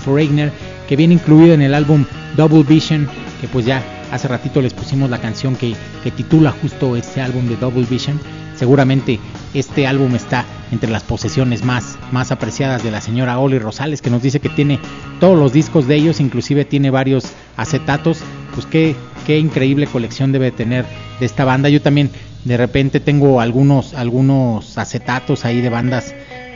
[0.03, 0.51] Foreigner
[0.87, 2.05] que viene incluido en el álbum
[2.37, 3.09] Double Vision
[3.41, 7.47] que pues ya hace ratito les pusimos la canción que, que titula justo este álbum
[7.47, 8.19] de Double Vision
[8.57, 9.19] Seguramente
[9.53, 14.09] este álbum está entre las posesiones más, más apreciadas de la señora Oli Rosales, que
[14.09, 14.79] nos dice que tiene
[15.19, 17.25] todos los discos de ellos, inclusive tiene varios
[17.57, 18.19] acetatos.
[18.53, 18.95] Pues qué,
[19.25, 20.85] qué increíble colección debe tener
[21.19, 21.69] de esta banda.
[21.69, 22.09] Yo también
[22.45, 26.15] de repente tengo algunos, algunos acetatos ahí de bandas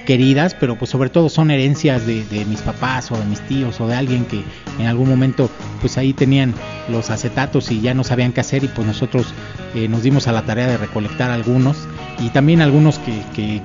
[0.09, 3.85] queridas, pero pues sobre todo son herencias de, mis papás o de mis tíos o
[3.85, 4.43] de alguien que
[4.79, 6.55] en algún momento pues ahí tenían
[6.89, 9.27] los acetatos y ya no sabían qué hacer y pues nosotros
[9.75, 11.87] eh, nos dimos a la tarea de recolectar algunos
[12.19, 13.61] y también algunos que,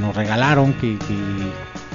[0.00, 0.96] nos regalaron, que,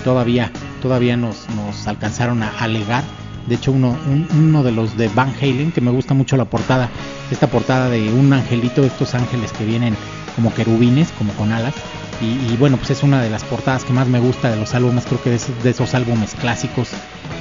[0.03, 0.52] todavía,
[0.84, 3.03] todavía nos, nos alcanzaron a alegar.
[3.48, 3.98] De hecho, uno,
[4.38, 6.88] uno de los de Van Halen, que me gusta mucho la portada,
[7.32, 9.95] esta portada de un angelito, de estos ángeles que vienen
[10.36, 11.74] como querubines, como con alas,
[12.19, 15.06] y, bueno, pues es una de las portadas que más me gusta de los álbumes,
[15.06, 16.89] creo que esos, de esos álbumes clásicos.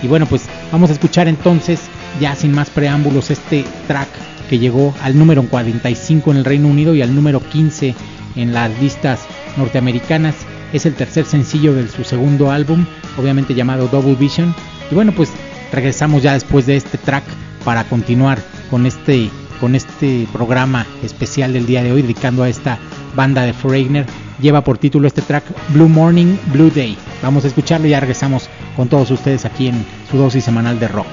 [0.02, 1.80] Y bueno, pues vamos a escuchar entonces,
[2.20, 4.08] ya sin más preámbulos, este track
[4.50, 7.94] que llegó al número 45 en el Reino Unido y al número 15
[8.36, 9.20] en las listas
[9.56, 10.34] norteamericanas.
[10.72, 12.84] Es el tercer sencillo de su segundo álbum,
[13.18, 14.54] obviamente llamado Double Vision.
[14.90, 15.30] Y bueno, pues
[15.72, 17.24] regresamos ya después de este track
[17.64, 18.38] para continuar
[18.70, 19.30] con este
[19.60, 22.78] con este programa especial del día de hoy dedicando a esta
[23.14, 24.04] banda de Foreigner
[24.40, 26.96] lleva por título este track Blue Morning, Blue Day.
[27.22, 30.88] Vamos a escucharlo y ya regresamos con todos ustedes aquí en su dosis semanal de
[30.88, 31.06] rock.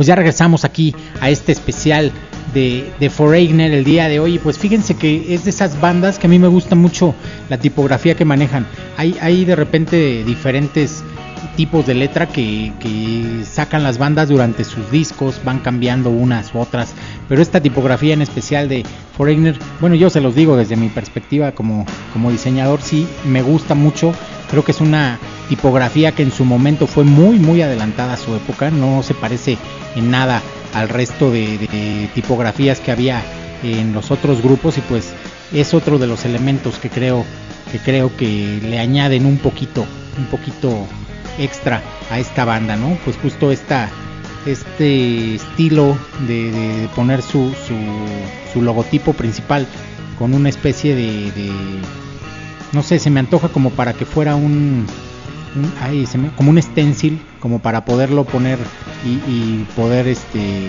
[0.00, 2.10] Pues ya regresamos aquí a este especial
[2.54, 4.38] de, Foreigner el día de hoy.
[4.38, 7.14] Pues fíjense que es de esas bandas que a mí me gusta mucho
[7.50, 8.66] la tipografía que manejan.
[8.96, 11.04] Hay, hay de repente diferentes
[11.54, 16.60] tipos de letra que, que, sacan las bandas durante sus discos, van cambiando unas u
[16.60, 16.94] otras,
[17.28, 18.86] pero esta tipografía en especial de
[19.18, 23.74] Foreigner, bueno yo se los digo desde mi perspectiva como, como diseñador, sí me gusta
[23.74, 24.14] mucho,
[24.50, 25.18] creo que es una
[25.50, 29.58] tipografía que en su momento fue muy muy adelantada a su época, no se parece
[29.96, 30.40] en nada
[30.72, 33.20] al resto de, tipografías que había
[33.64, 35.12] en los otros grupos y pues
[35.52, 37.24] es otro de los elementos que creo
[37.72, 39.84] que creo que le añaden un poquito
[40.16, 40.86] un poquito
[41.36, 41.82] extra
[42.12, 43.90] a esta banda no pues justo esta
[44.46, 45.98] este estilo
[46.28, 47.52] de, poner su,
[48.52, 49.66] su, logotipo principal
[50.16, 51.50] con una especie de,
[52.72, 54.86] no sé se me antoja como para que fuera un
[56.36, 58.58] como un stencil, como para poderlo poner
[59.04, 60.68] y, poder este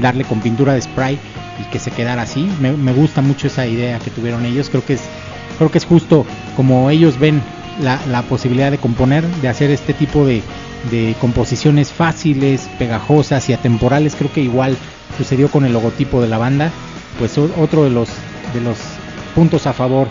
[0.00, 1.18] darle con pintura de spray
[1.60, 2.48] y que se quedara así.
[2.60, 4.68] Me, gusta mucho esa idea que tuvieron ellos.
[4.70, 5.02] Creo que es,
[5.58, 6.26] creo que es justo
[6.56, 7.40] como ellos ven
[7.80, 10.42] la, posibilidad de componer, de hacer este tipo de,
[10.90, 14.16] de composiciones fáciles, pegajosas y atemporales.
[14.16, 14.76] Creo que igual
[15.16, 16.70] sucedió con el logotipo de la banda.
[17.18, 18.08] Pues otro de los
[18.52, 18.78] de los
[19.34, 20.08] puntos a favor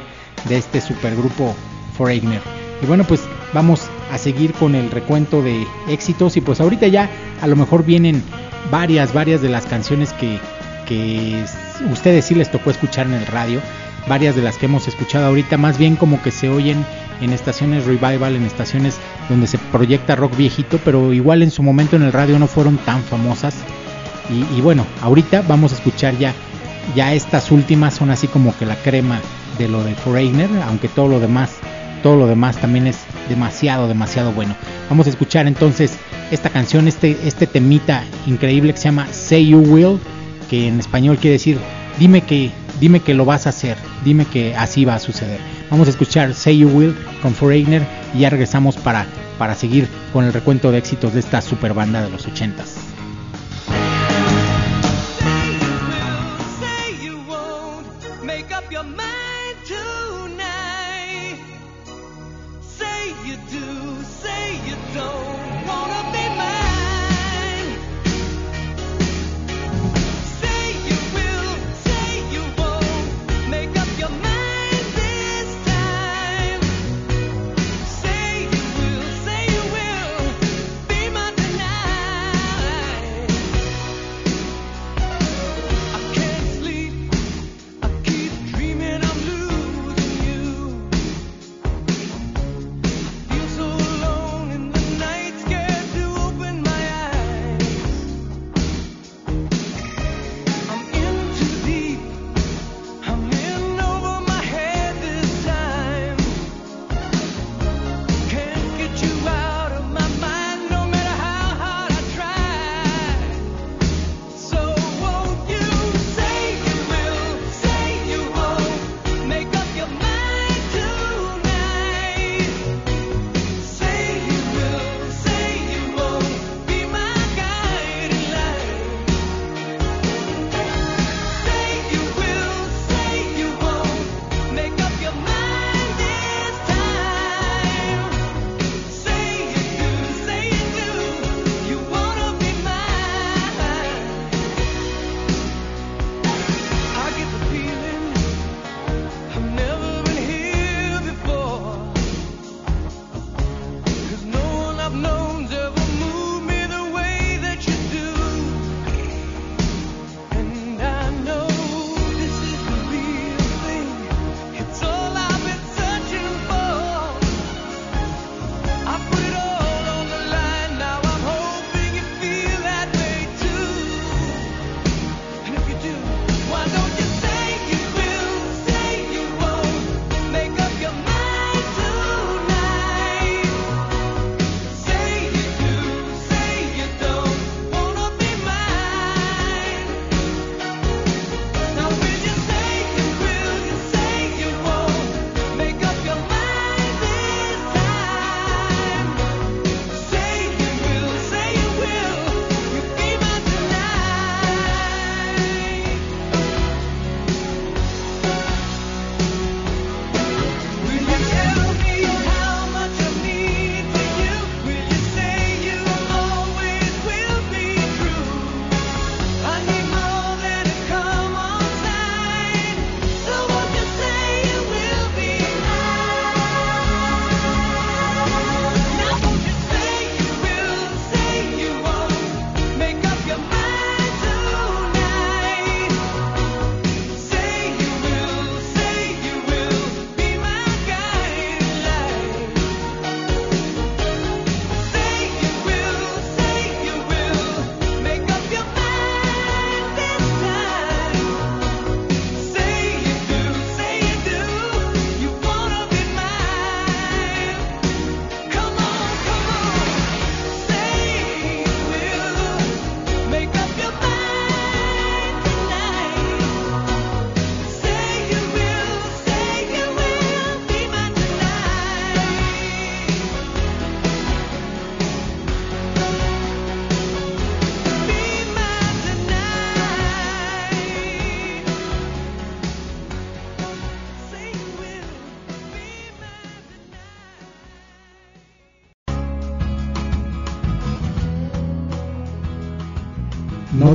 [0.47, 1.55] de este supergrupo
[1.97, 2.41] Foreigner.
[2.81, 3.21] Y bueno, pues
[3.53, 7.09] vamos a seguir con el recuento de éxitos y pues ahorita ya
[7.41, 8.23] a lo mejor vienen
[8.71, 10.39] varias, varias de las canciones que,
[10.87, 11.43] que
[11.91, 13.59] ustedes sí les tocó escuchar en el radio,
[14.07, 16.85] varias de las que hemos escuchado ahorita, más bien como que se oyen
[17.21, 18.97] en estaciones revival, en estaciones
[19.29, 22.77] donde se proyecta rock viejito, pero igual en su momento en el radio no fueron
[22.77, 23.55] tan famosas.
[24.29, 26.33] Y, bueno, ahorita vamos a escuchar ya,
[26.95, 29.19] ya estas últimas son así como que la crema
[29.57, 31.59] de lo de Foreigner, aunque todo lo demás
[32.03, 34.55] todo lo demás también es demasiado, demasiado bueno.
[34.89, 35.97] Vamos a escuchar entonces
[36.31, 39.99] esta canción, este, este temita increíble que se llama Say You Will,
[40.49, 41.59] que en español quiere decir
[41.99, 45.39] dime que, dime que lo vas a hacer, dime que así va a suceder.
[45.69, 49.05] Vamos a escuchar Say You Will con Foreigner y ya regresamos para,
[49.37, 52.82] para seguir con el recuento de éxitos de esta super banda de los 80s.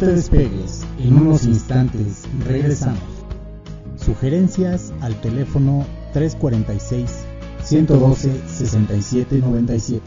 [0.09, 3.03] Te despegues, en unos instantes regresamos.
[3.97, 7.27] Sugerencias al teléfono 346
[7.63, 10.03] 112 6797.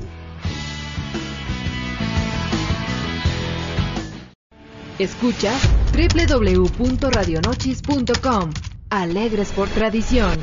[4.98, 5.54] Escucha
[5.94, 8.50] www.radionochis.com.
[8.90, 10.40] Alegres por tradición.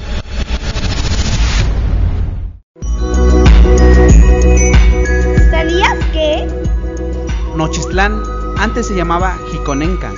[5.51, 6.47] ¿Sabías que?
[7.57, 10.13] Nochistlán antes se llamaba Jiconenca,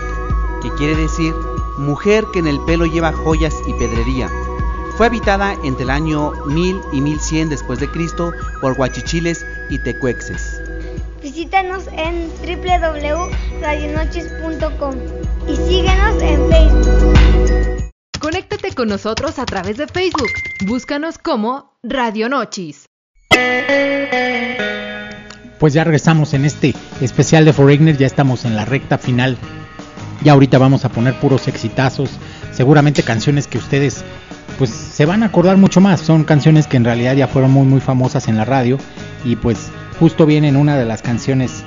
[0.63, 1.33] que quiere decir
[1.79, 4.31] mujer que en el pelo lleva joyas y pedrería.
[4.97, 10.61] Fue habitada entre el año 1000 y 1100 después de Cristo por guachichiles y tecuexes.
[11.23, 14.95] Visítanos en www.radionoches.com
[15.49, 17.15] y síguenos en Facebook.
[18.21, 20.31] Conéctate con nosotros a través de Facebook.
[20.67, 22.87] Búscanos como Radio Nochis.
[25.61, 29.37] Pues ya regresamos en este especial de Foreigner, ya estamos en la recta final.
[30.25, 32.09] Ya ahorita vamos a poner puros exitazos,
[32.51, 34.03] seguramente canciones que ustedes
[34.59, 36.01] pues se van a acordar mucho más.
[36.01, 38.79] Son canciones que en realidad ya fueron muy muy famosas en la radio
[39.23, 41.63] y pues justo viene una de las canciones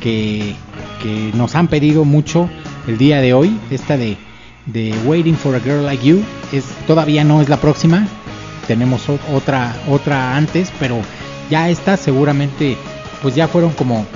[0.00, 0.56] que,
[1.00, 2.50] que nos han pedido mucho
[2.88, 4.16] el día de hoy, esta de,
[4.66, 6.20] de Waiting for a Girl Like You,
[6.52, 8.08] es todavía no es la próxima,
[8.66, 11.00] tenemos otra otra antes, pero
[11.48, 12.76] ya esta seguramente
[13.26, 14.06] pues ya fueron como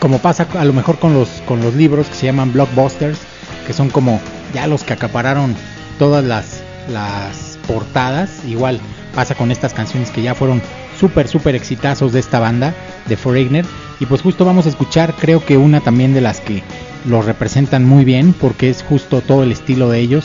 [0.00, 3.20] como pasa a lo mejor con los con los libros que se llaman blockbusters,
[3.68, 4.20] que son como
[4.52, 5.54] ya los que acapararon
[5.96, 8.80] todas las las portadas, igual
[9.14, 10.60] pasa con estas canciones que ya fueron
[10.98, 12.74] súper súper exitazos de esta banda
[13.06, 13.64] de Foreigner
[14.00, 16.64] y pues justo vamos a escuchar creo que una también de las que
[17.04, 20.24] lo representan muy bien porque es justo todo el estilo de ellos,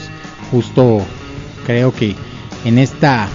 [0.49, 1.03] justo
[1.67, 2.15] creo que
[2.63, 3.27] en esta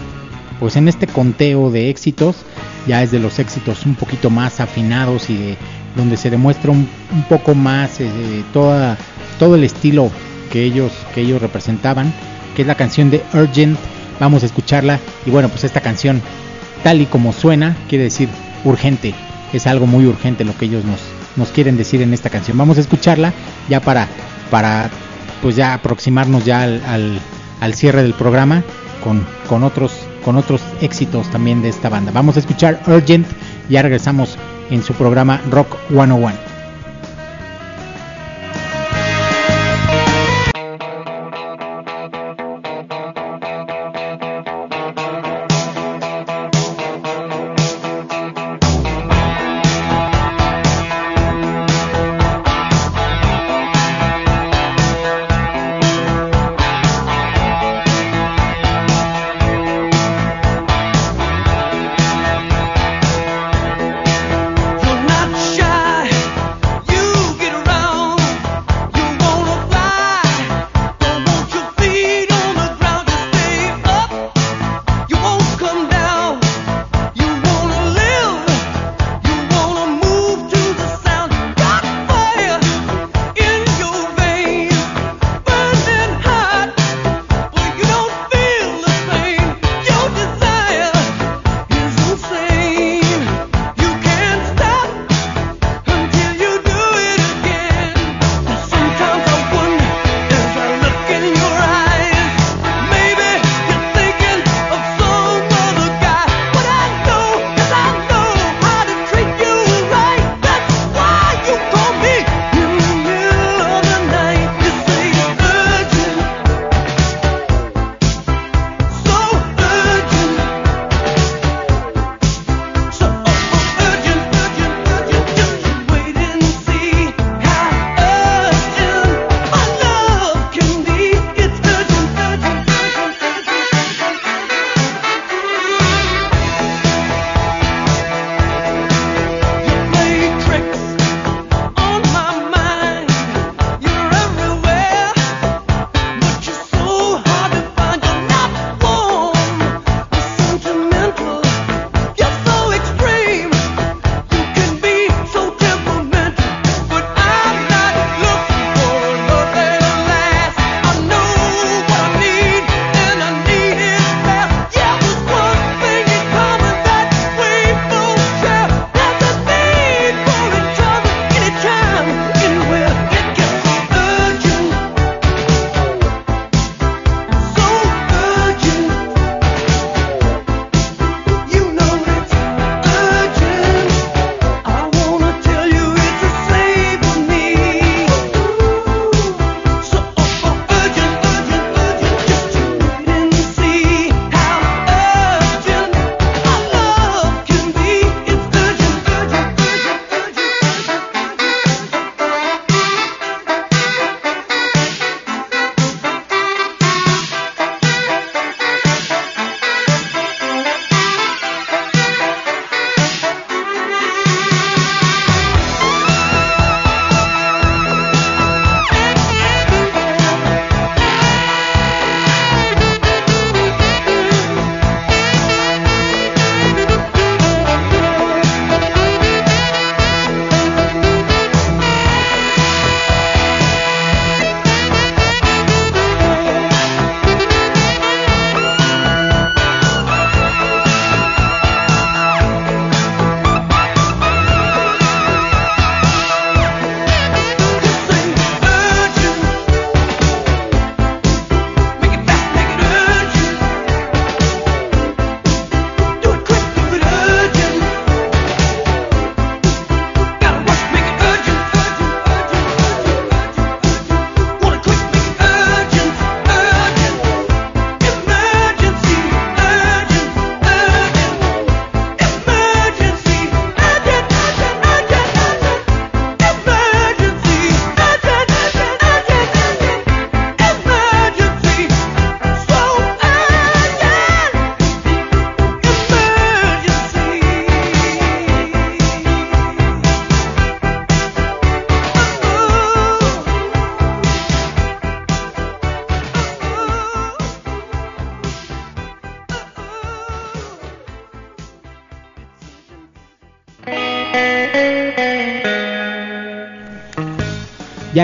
[0.59, 2.45] pues en este conteo de éxitos
[2.87, 5.57] ya es de los éxitos un poquito más afinados y de
[5.97, 8.97] donde se demuestra un, un poco más eh, toda,
[9.39, 10.11] todo el estilo
[10.51, 12.13] que ellos que ellos representaban
[12.55, 13.79] que es la canción de Urgent.
[14.19, 16.21] Vamos a escucharla y bueno pues esta canción
[16.83, 18.29] tal y como suena quiere decir
[18.65, 19.15] urgente.
[19.53, 21.01] Es algo muy urgente lo que ellos nos,
[21.37, 22.57] nos quieren decir en esta canción.
[22.57, 23.33] Vamos a escucharla
[23.69, 24.07] ya para
[24.51, 24.91] para
[25.43, 27.21] pues ya aproximarnos ya al, al,
[27.61, 28.63] al cierre del programa
[29.03, 29.93] con, con otros
[30.25, 32.13] con otros éxitos también de esta banda.
[32.13, 33.27] Vamos a escuchar Urgent,
[33.69, 34.37] ya regresamos
[34.71, 36.50] en su programa Rock 101.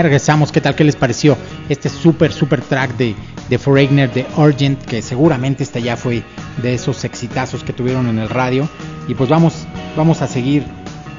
[0.03, 0.75] Regresamos, ¿qué tal?
[0.75, 1.37] ¿Qué les pareció
[1.69, 3.15] este súper, súper track de,
[3.49, 6.23] de Foreigner, de Urgent, que seguramente este ya fue
[6.61, 8.69] de esos exitazos que tuvieron en el radio?
[9.07, 9.65] Y pues vamos,
[9.95, 10.63] vamos a seguir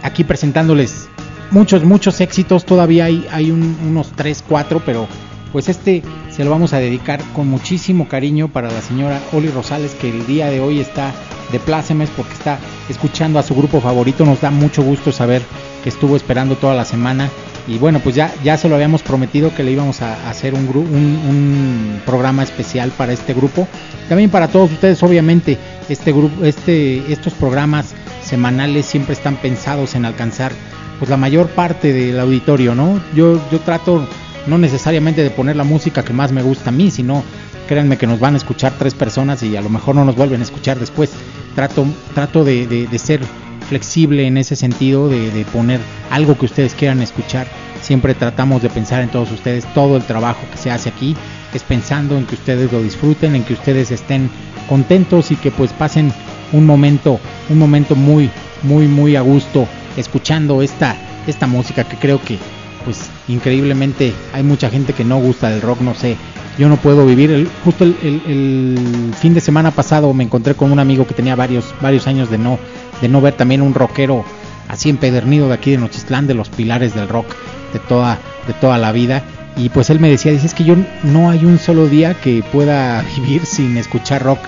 [0.02, 1.08] aquí presentándoles
[1.50, 2.64] muchos, muchos éxitos.
[2.64, 5.08] Todavía hay, hay unos 3, 4, pero
[5.52, 9.94] pues este se lo vamos a dedicar con muchísimo cariño para la señora Oli Rosales,
[9.94, 11.12] que el día de hoy está
[11.50, 14.24] de plácemes porque está escuchando a su grupo favorito.
[14.24, 15.42] Nos da mucho gusto saber
[15.82, 17.30] que estuvo esperando toda la semana.
[17.68, 20.66] Y bueno, pues ya, ya se lo habíamos prometido que le íbamos a, hacer un,
[20.68, 20.96] un,
[21.28, 23.68] un, programa especial para este grupo.
[24.08, 25.58] También para todos ustedes, obviamente,
[25.90, 30.52] este grupo, este, estos programas semanales siempre están pensados en alcanzar
[30.98, 33.00] pues la mayor parte del auditorio, ¿no?
[33.14, 34.08] Yo, yo trato
[34.46, 37.22] no necesariamente de poner la música que más me gusta a mí, sino
[37.68, 40.40] créanme que nos van a escuchar tres personas y a lo mejor no nos vuelven
[40.40, 41.10] a escuchar después.
[41.54, 43.20] Trato, trato de, de, ser
[43.68, 45.80] flexible en ese sentido, de, de, poner
[46.10, 47.46] algo que ustedes quieran escuchar.
[47.80, 51.16] Siempre tratamos de pensar en todos ustedes, todo el trabajo que se hace aquí
[51.54, 54.30] es pensando en que ustedes lo disfruten, en que ustedes estén
[54.68, 56.12] contentos y que pues pasen
[56.52, 58.30] un momento, un momento muy,
[58.62, 59.66] muy, muy a gusto
[59.96, 60.96] escuchando esta,
[61.26, 62.38] esta música que creo que
[62.84, 66.16] pues increíblemente hay mucha gente que no gusta del rock, no sé,
[66.58, 67.48] yo no puedo vivir.
[67.64, 71.74] Justo el, el, fin de semana pasado me encontré con un amigo que tenía varios,
[71.80, 72.58] varios años de no,
[73.00, 74.24] de no ver también un rockero
[74.68, 77.26] así empedernido de aquí de Nochistlán, de los pilares del rock
[77.72, 79.22] de toda, de toda la vida.
[79.56, 82.44] Y pues él me decía, dice, es que yo no hay un solo día que
[82.52, 84.40] pueda vivir sin escuchar rock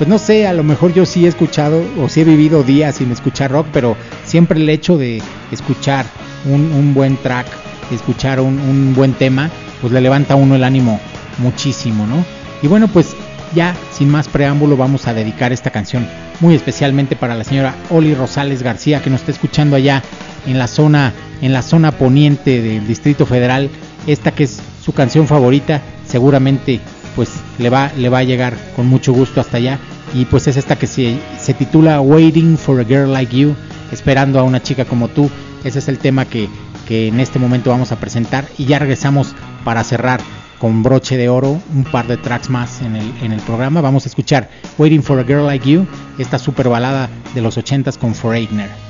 [0.00, 2.96] pues no sé, a lo mejor yo sí he escuchado o sí he vivido días
[2.96, 5.20] sin escuchar rock, pero siempre el hecho de
[5.52, 6.06] escuchar
[6.46, 7.46] un, buen track,
[7.92, 9.50] escuchar un, buen tema,
[9.82, 10.98] pues le levanta a uno el ánimo
[11.36, 12.24] muchísimo, ¿no?
[12.62, 13.14] Y bueno, pues
[13.54, 16.08] ya sin más preámbulo vamos a dedicar esta canción
[16.40, 20.02] muy especialmente para la señora Oli Rosales García que nos está escuchando allá
[20.46, 23.70] en la zona en la zona poniente del Distrito Federal.
[24.06, 26.80] Esta que es su canción favorita, seguramente
[27.16, 29.78] pues le va, le va a llegar con mucho gusto hasta allá.
[30.14, 33.54] Y pues es esta que se, se titula Waiting for a Girl Like You,
[33.92, 35.30] esperando a una chica como tú.
[35.64, 36.48] Ese es el tema que,
[36.88, 38.46] que en este momento vamos a presentar.
[38.58, 39.34] Y ya regresamos
[39.64, 40.20] para cerrar
[40.60, 43.80] con broche de oro un par de tracks más en el, en el programa.
[43.80, 45.86] Vamos a escuchar Waiting for a Girl Like You,
[46.18, 48.89] esta super balada de los 80s con Foreigner.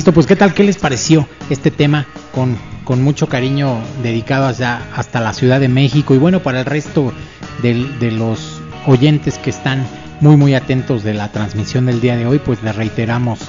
[0.00, 4.80] Listo, pues qué tal, qué les pareció este tema con, con mucho cariño dedicado hasta,
[4.96, 7.12] hasta la Ciudad de México y bueno, para el resto
[7.60, 7.74] de,
[8.10, 9.86] los oyentes que están
[10.22, 13.40] muy muy atentos de la transmisión del día de hoy, pues les reiteramos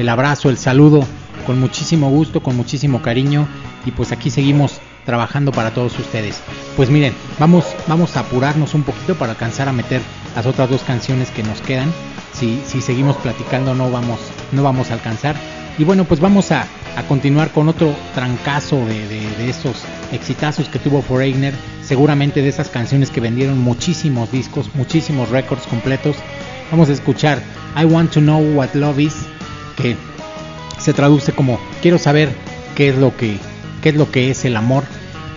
[0.00, 1.04] el abrazo, el saludo
[1.46, 3.46] con muchísimo gusto, con muchísimo cariño
[3.86, 6.40] y pues aquí seguimos trabajando para todos ustedes.
[6.76, 10.00] Pues miren, vamos, vamos a apurarnos un poquito para alcanzar a meter
[10.34, 11.92] las otras dos canciones que nos quedan.
[12.32, 14.18] Si, si seguimos platicando no vamos,
[14.50, 15.36] no vamos a alcanzar.
[15.80, 19.76] Y bueno, pues vamos a, a continuar con otro trancazo de, de, de esos
[20.12, 21.54] exitazos que tuvo Foreigner.
[21.82, 26.16] Seguramente de esas canciones que vendieron muchísimos discos, muchísimos récords completos.
[26.70, 27.42] Vamos a escuchar
[27.80, 29.14] I Want to Know What Love Is,
[29.78, 29.96] que
[30.78, 32.28] se traduce como quiero saber
[32.74, 33.38] qué es lo que
[33.80, 34.84] qué es lo que es el amor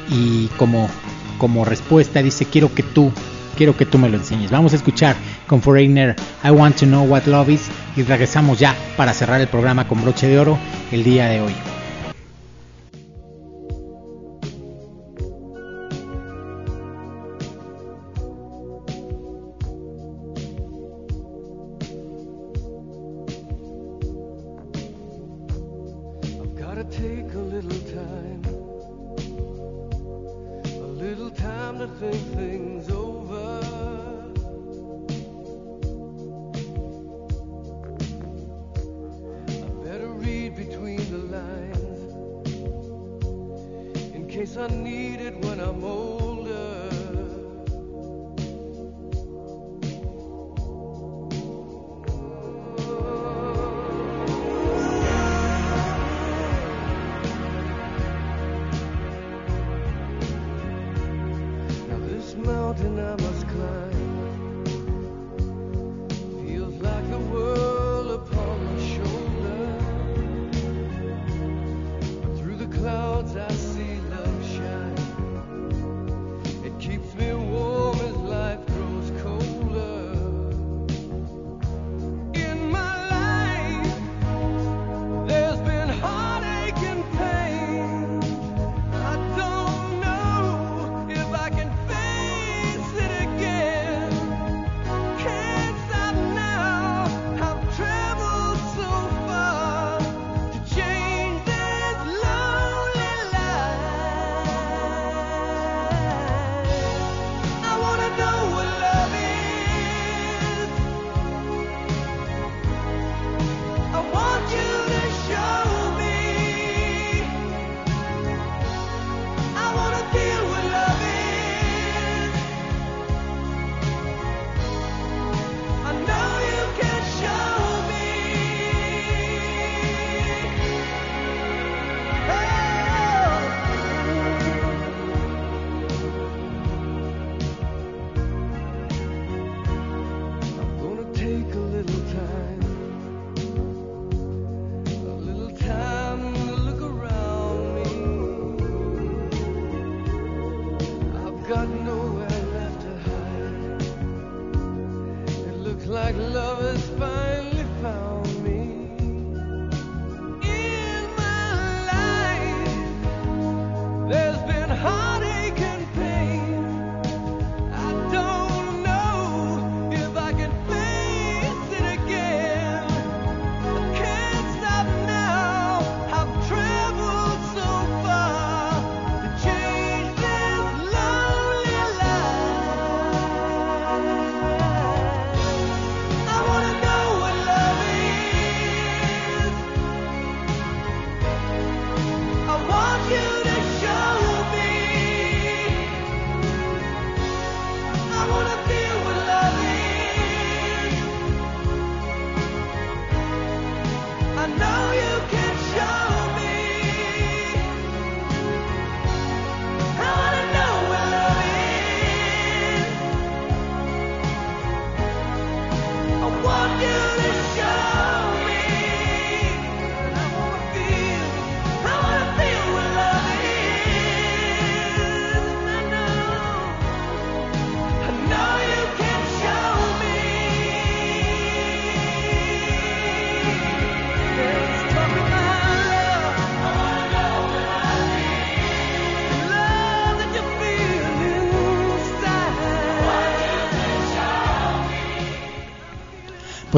[0.10, 0.90] y como
[1.38, 3.14] como respuesta dice quiero que tú
[3.56, 4.52] quiero que tú me lo enseñes.
[4.52, 5.16] Vamos a escuchar
[5.48, 9.48] con Foreigner I Want to Know What Love Is y regresamos ya para cerrar el
[9.48, 10.58] programa con broche de oro
[10.92, 11.54] el día de hoy.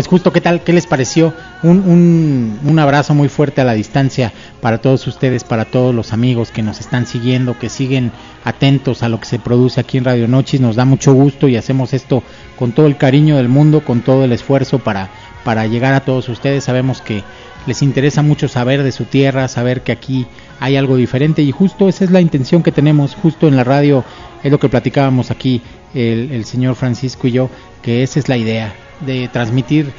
[0.06, 0.64] Pues justo, ¿qué tal?
[0.64, 1.34] ¿Qué les pareció?
[1.64, 6.14] Un, un, un abrazo muy fuerte a la distancia para todos ustedes, para todos los
[6.14, 8.12] amigos que nos están siguiendo, que siguen
[8.44, 10.62] atentos a lo que se produce aquí en Radio Noches.
[10.62, 12.22] Nos da mucho gusto y hacemos esto
[12.56, 15.10] con todo el cariño del mundo, con todo el esfuerzo para,
[15.44, 16.66] para llegar a todos ustedes.
[16.66, 17.24] Sabemos que
[17.66, 20.28] les interesa mucho saber de su tierra, saber que aquí
[20.60, 24.06] hay algo diferente y justo esa es la intención que tenemos, justo en la radio
[24.44, 25.64] es lo que platicábamos aquí
[25.96, 27.50] el, el señor Francisco y yo,
[27.82, 28.72] que esa es la idea,
[29.02, 29.92] de transmitir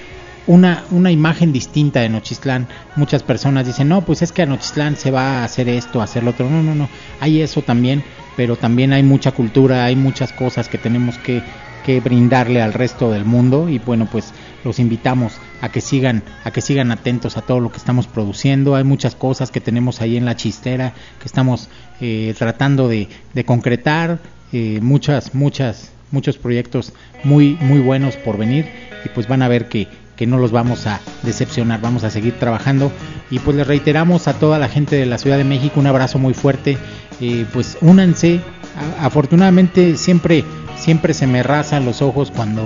[0.46, 2.68] una, una imagen distinta de Nochistlán.
[2.94, 6.04] Muchas personas dicen, no, pues es que a Nochistlán se va a hacer esto, a
[6.04, 6.48] hacer lo otro.
[6.48, 6.88] No, no, no,
[7.20, 8.02] hay eso también,
[8.36, 11.42] pero también hay mucha cultura, hay muchas cosas que tenemos que,
[11.84, 14.32] que brindarle al resto del mundo y bueno, pues
[14.64, 18.76] los invitamos a que sigan, a que sigan atentos a todo lo que estamos produciendo.
[18.76, 21.68] Hay muchas cosas que tenemos ahí en la chistera que estamos
[22.00, 24.18] eh, tratando de, de concretar,
[24.52, 26.92] eh, muchas, muchas, muchos proyectos
[27.24, 30.86] muy, muy buenos por venir y pues van a ver que, que no los vamos
[30.86, 32.92] a decepcionar, vamos a seguir trabajando.
[33.30, 36.18] Y pues les reiteramos a toda la gente de la Ciudad de México un abrazo
[36.18, 36.76] muy fuerte,
[37.20, 38.40] eh, pues únanse,
[39.00, 40.44] afortunadamente siempre,
[40.76, 42.62] siempre se me rasan los ojos cuando,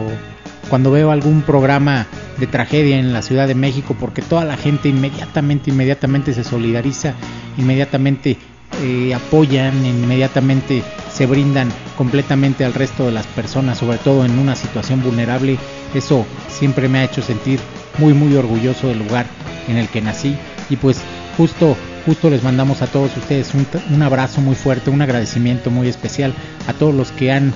[0.69, 2.07] cuando veo algún programa
[2.39, 7.15] de tragedia en la Ciudad de México porque toda la gente inmediatamente, inmediatamente se solidariza,
[7.59, 8.39] inmediatamente
[8.83, 10.83] eh, apoyan, inmediatamente
[11.13, 15.59] se brindan completamente al resto de las personas, sobre todo en una situación vulnerable.
[15.95, 17.61] Eso siempre me ha hecho sentir
[17.99, 19.27] muy muy orgulloso del lugar
[19.69, 20.37] en el que nací
[20.71, 20.99] y pues
[21.37, 21.77] justo
[22.07, 26.33] justo les mandamos a todos ustedes un, abrazo muy fuerte, un agradecimiento muy especial
[26.67, 27.53] a todos los que han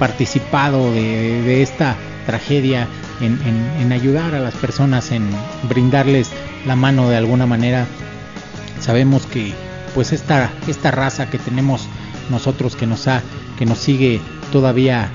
[0.00, 1.94] participado de, esta
[2.26, 2.88] tragedia
[3.20, 3.38] en-
[3.80, 5.28] en ayudar a las personas, en
[5.68, 6.30] brindarles
[6.66, 7.86] la mano de alguna manera.
[8.80, 9.52] Sabemos que
[9.94, 11.86] pues esta, esta raza que tenemos
[12.30, 13.22] nosotros que nos ha,
[13.58, 14.20] que nos sigue
[14.52, 15.10] todavía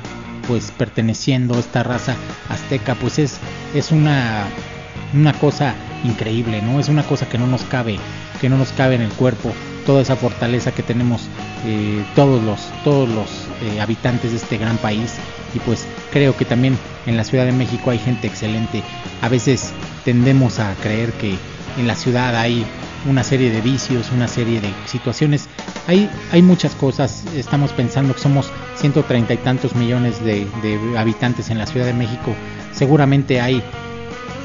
[0.47, 2.15] pues perteneciendo, esta raza
[2.49, 3.38] azteca, pues es,
[3.76, 4.45] es una,
[5.14, 6.80] una cosa increíble, ¿no?
[6.80, 7.99] Es una cosa que no nos cabe,
[8.41, 9.53] que no nos cabe en el cuerpo,
[9.85, 11.27] toda esa fortaleza que tenemos
[11.65, 13.27] eh, todos los, todos los
[13.61, 15.15] eh, habitantes de este gran país
[15.53, 18.84] y pues creo que también en la Ciudad de México hay gente excelente.
[19.22, 19.72] A veces
[20.06, 21.35] tendemos a creer que
[21.77, 22.65] en la ciudad hay
[23.05, 25.47] una serie de vicios, una serie de situaciones.
[25.88, 27.23] Hay, hay muchas cosas.
[27.35, 30.47] Estamos pensando que somos 130 y tantos millones de,
[30.97, 32.35] habitantes en la Ciudad de México.
[32.71, 33.63] Seguramente hay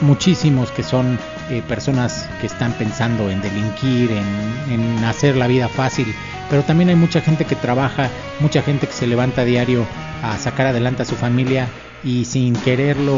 [0.01, 1.19] muchísimos que son
[1.51, 6.07] eh, personas que están pensando en delinquir, en, en hacer la vida fácil,
[6.51, 8.09] pero también hay mucha gente que trabaja,
[8.41, 9.87] mucha gente que se levanta diario
[10.23, 11.69] a sacar adelante a su familia
[12.05, 13.17] y sin quererlo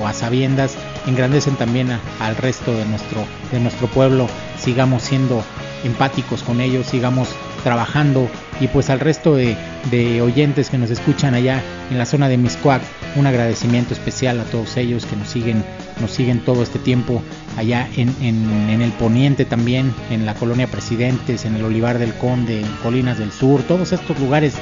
[0.00, 0.74] o a sabiendas
[1.06, 4.26] engrandecen también a- al resto de nuestro de nuestro pueblo.
[4.58, 5.42] Sigamos siendo
[5.84, 7.28] empáticos con ellos sigamos
[7.62, 8.28] trabajando.
[8.60, 9.56] Y pues al resto de,
[9.92, 11.62] de oyentes que nos escuchan allá
[11.92, 12.82] en la zona de Miscuac
[13.14, 15.64] un agradecimiento especial a todos ellos que nos siguen
[16.00, 17.22] nos siguen todo este tiempo
[17.56, 22.12] allá en, en, en el poniente también en la colonia Presidentes en el Olivar del
[22.14, 24.54] Conde en Colinas del Sur todos estos lugares.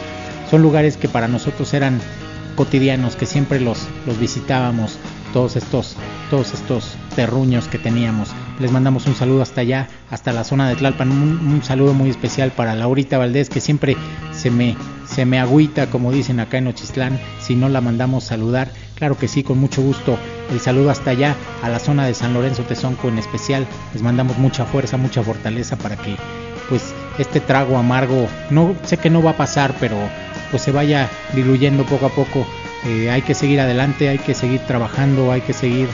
[0.51, 1.99] Son lugares que para nosotros eran
[2.57, 4.99] cotidianos que siempre los, los visitábamos
[5.33, 5.97] todos estos
[6.31, 8.31] todos estos terruños que teníamos.
[8.59, 11.11] Les mandamos un saludo hasta allá hasta la zona de Tlalpan.
[11.11, 13.97] Un, saludo muy especial para Laurita Valdés que siempre
[14.33, 14.77] se me
[15.07, 18.71] se me agüita como dicen acá en Ochistlán si no la mandamos saludar.
[18.97, 20.19] Claro que sí con mucho gusto.
[20.51, 23.67] El saludo hasta allá a la zona de San Lorenzo Tezonco en especial.
[23.93, 26.17] Les mandamos mucha fuerza mucha fortaleza para que
[26.69, 29.97] pues este trago amargo no sé que no va a pasar pero
[30.51, 32.47] pues se vaya diluyendo poco a poco.
[32.85, 35.89] Eh, hay que seguir adelante hay que seguir trabajando hay que seguir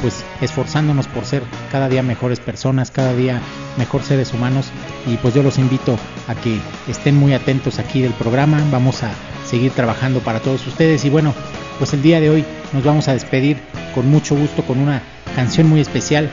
[0.00, 3.40] pues esforzándonos por ser cada día mejores personas cada día
[3.76, 4.70] mejor seres humanos.
[5.06, 5.98] Y pues yo los invito
[6.28, 6.58] a que
[6.88, 8.62] estén muy atentos aquí del programa.
[8.70, 9.10] Vamos a
[9.46, 11.04] seguir trabajando para todos ustedes.
[11.04, 11.34] Y bueno
[11.80, 12.44] pues el día de hoy
[12.74, 13.56] nos vamos a despedir
[13.94, 15.02] con mucho gusto con una
[15.34, 16.30] canción muy especial.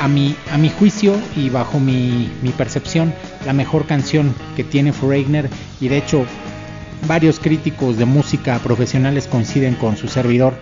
[0.00, 3.12] A mi, a mi juicio y bajo mi, mi percepción,
[3.44, 5.48] la mejor canción que tiene Foreigner
[5.80, 6.24] y de hecho
[7.06, 10.54] varios críticos de música profesionales coinciden con su servidor.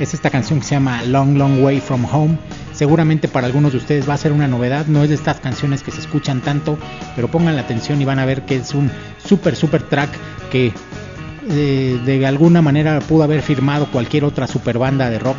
[0.00, 2.38] Es esta canción que se llama Long Long Way From Home.
[2.72, 5.82] Seguramente para algunos de ustedes va a ser una novedad, no es de estas canciones
[5.82, 6.78] que se escuchan tanto,
[7.14, 8.90] pero pongan la atención y van a ver que es un
[9.24, 10.10] super super track
[10.50, 10.72] que
[11.50, 15.36] eh, de alguna manera pudo haber firmado cualquier otra super banda de rock,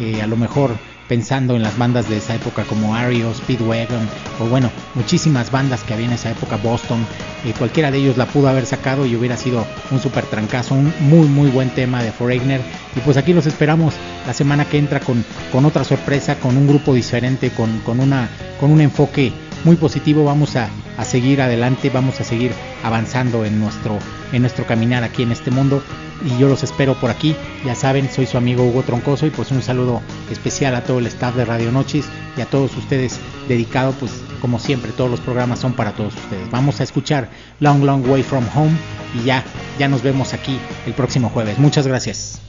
[0.00, 0.76] eh, a lo mejor
[1.08, 4.08] pensando en las bandas de esa época como Ario, Speedwagon
[4.40, 7.06] o bueno, muchísimas bandas que había en esa época, Boston,
[7.44, 10.92] eh, cualquiera de ellos la pudo haber sacado y hubiera sido un super trancazo, un
[11.00, 12.60] muy muy buen tema de Foreigner.
[12.96, 13.94] Y pues aquí los esperamos
[14.26, 18.28] la semana que entra con, con otra sorpresa, con un grupo diferente, con, con, una,
[18.60, 19.32] con un enfoque
[19.64, 23.98] muy positivo, vamos a, a seguir adelante, vamos a seguir avanzando en nuestro,
[24.32, 25.82] en nuestro caminar aquí en este mundo
[26.24, 27.36] y yo los espero por aquí.
[27.64, 30.00] Ya saben, soy su amigo Hugo Troncoso y pues un saludo
[30.30, 33.18] especial a todo el staff de Radio Noches y a todos ustedes
[33.48, 36.50] dedicado pues como siempre todos los programas son para todos ustedes.
[36.50, 37.30] Vamos a escuchar
[37.60, 38.76] Long Long Way From Home
[39.14, 39.44] y ya
[39.78, 41.58] ya nos vemos aquí el próximo jueves.
[41.58, 42.40] Muchas gracias.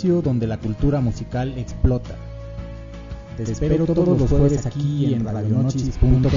[0.00, 2.16] Donde la cultura musical explota.
[3.36, 6.30] Te espero todos los jueves aquí en radionochis.com.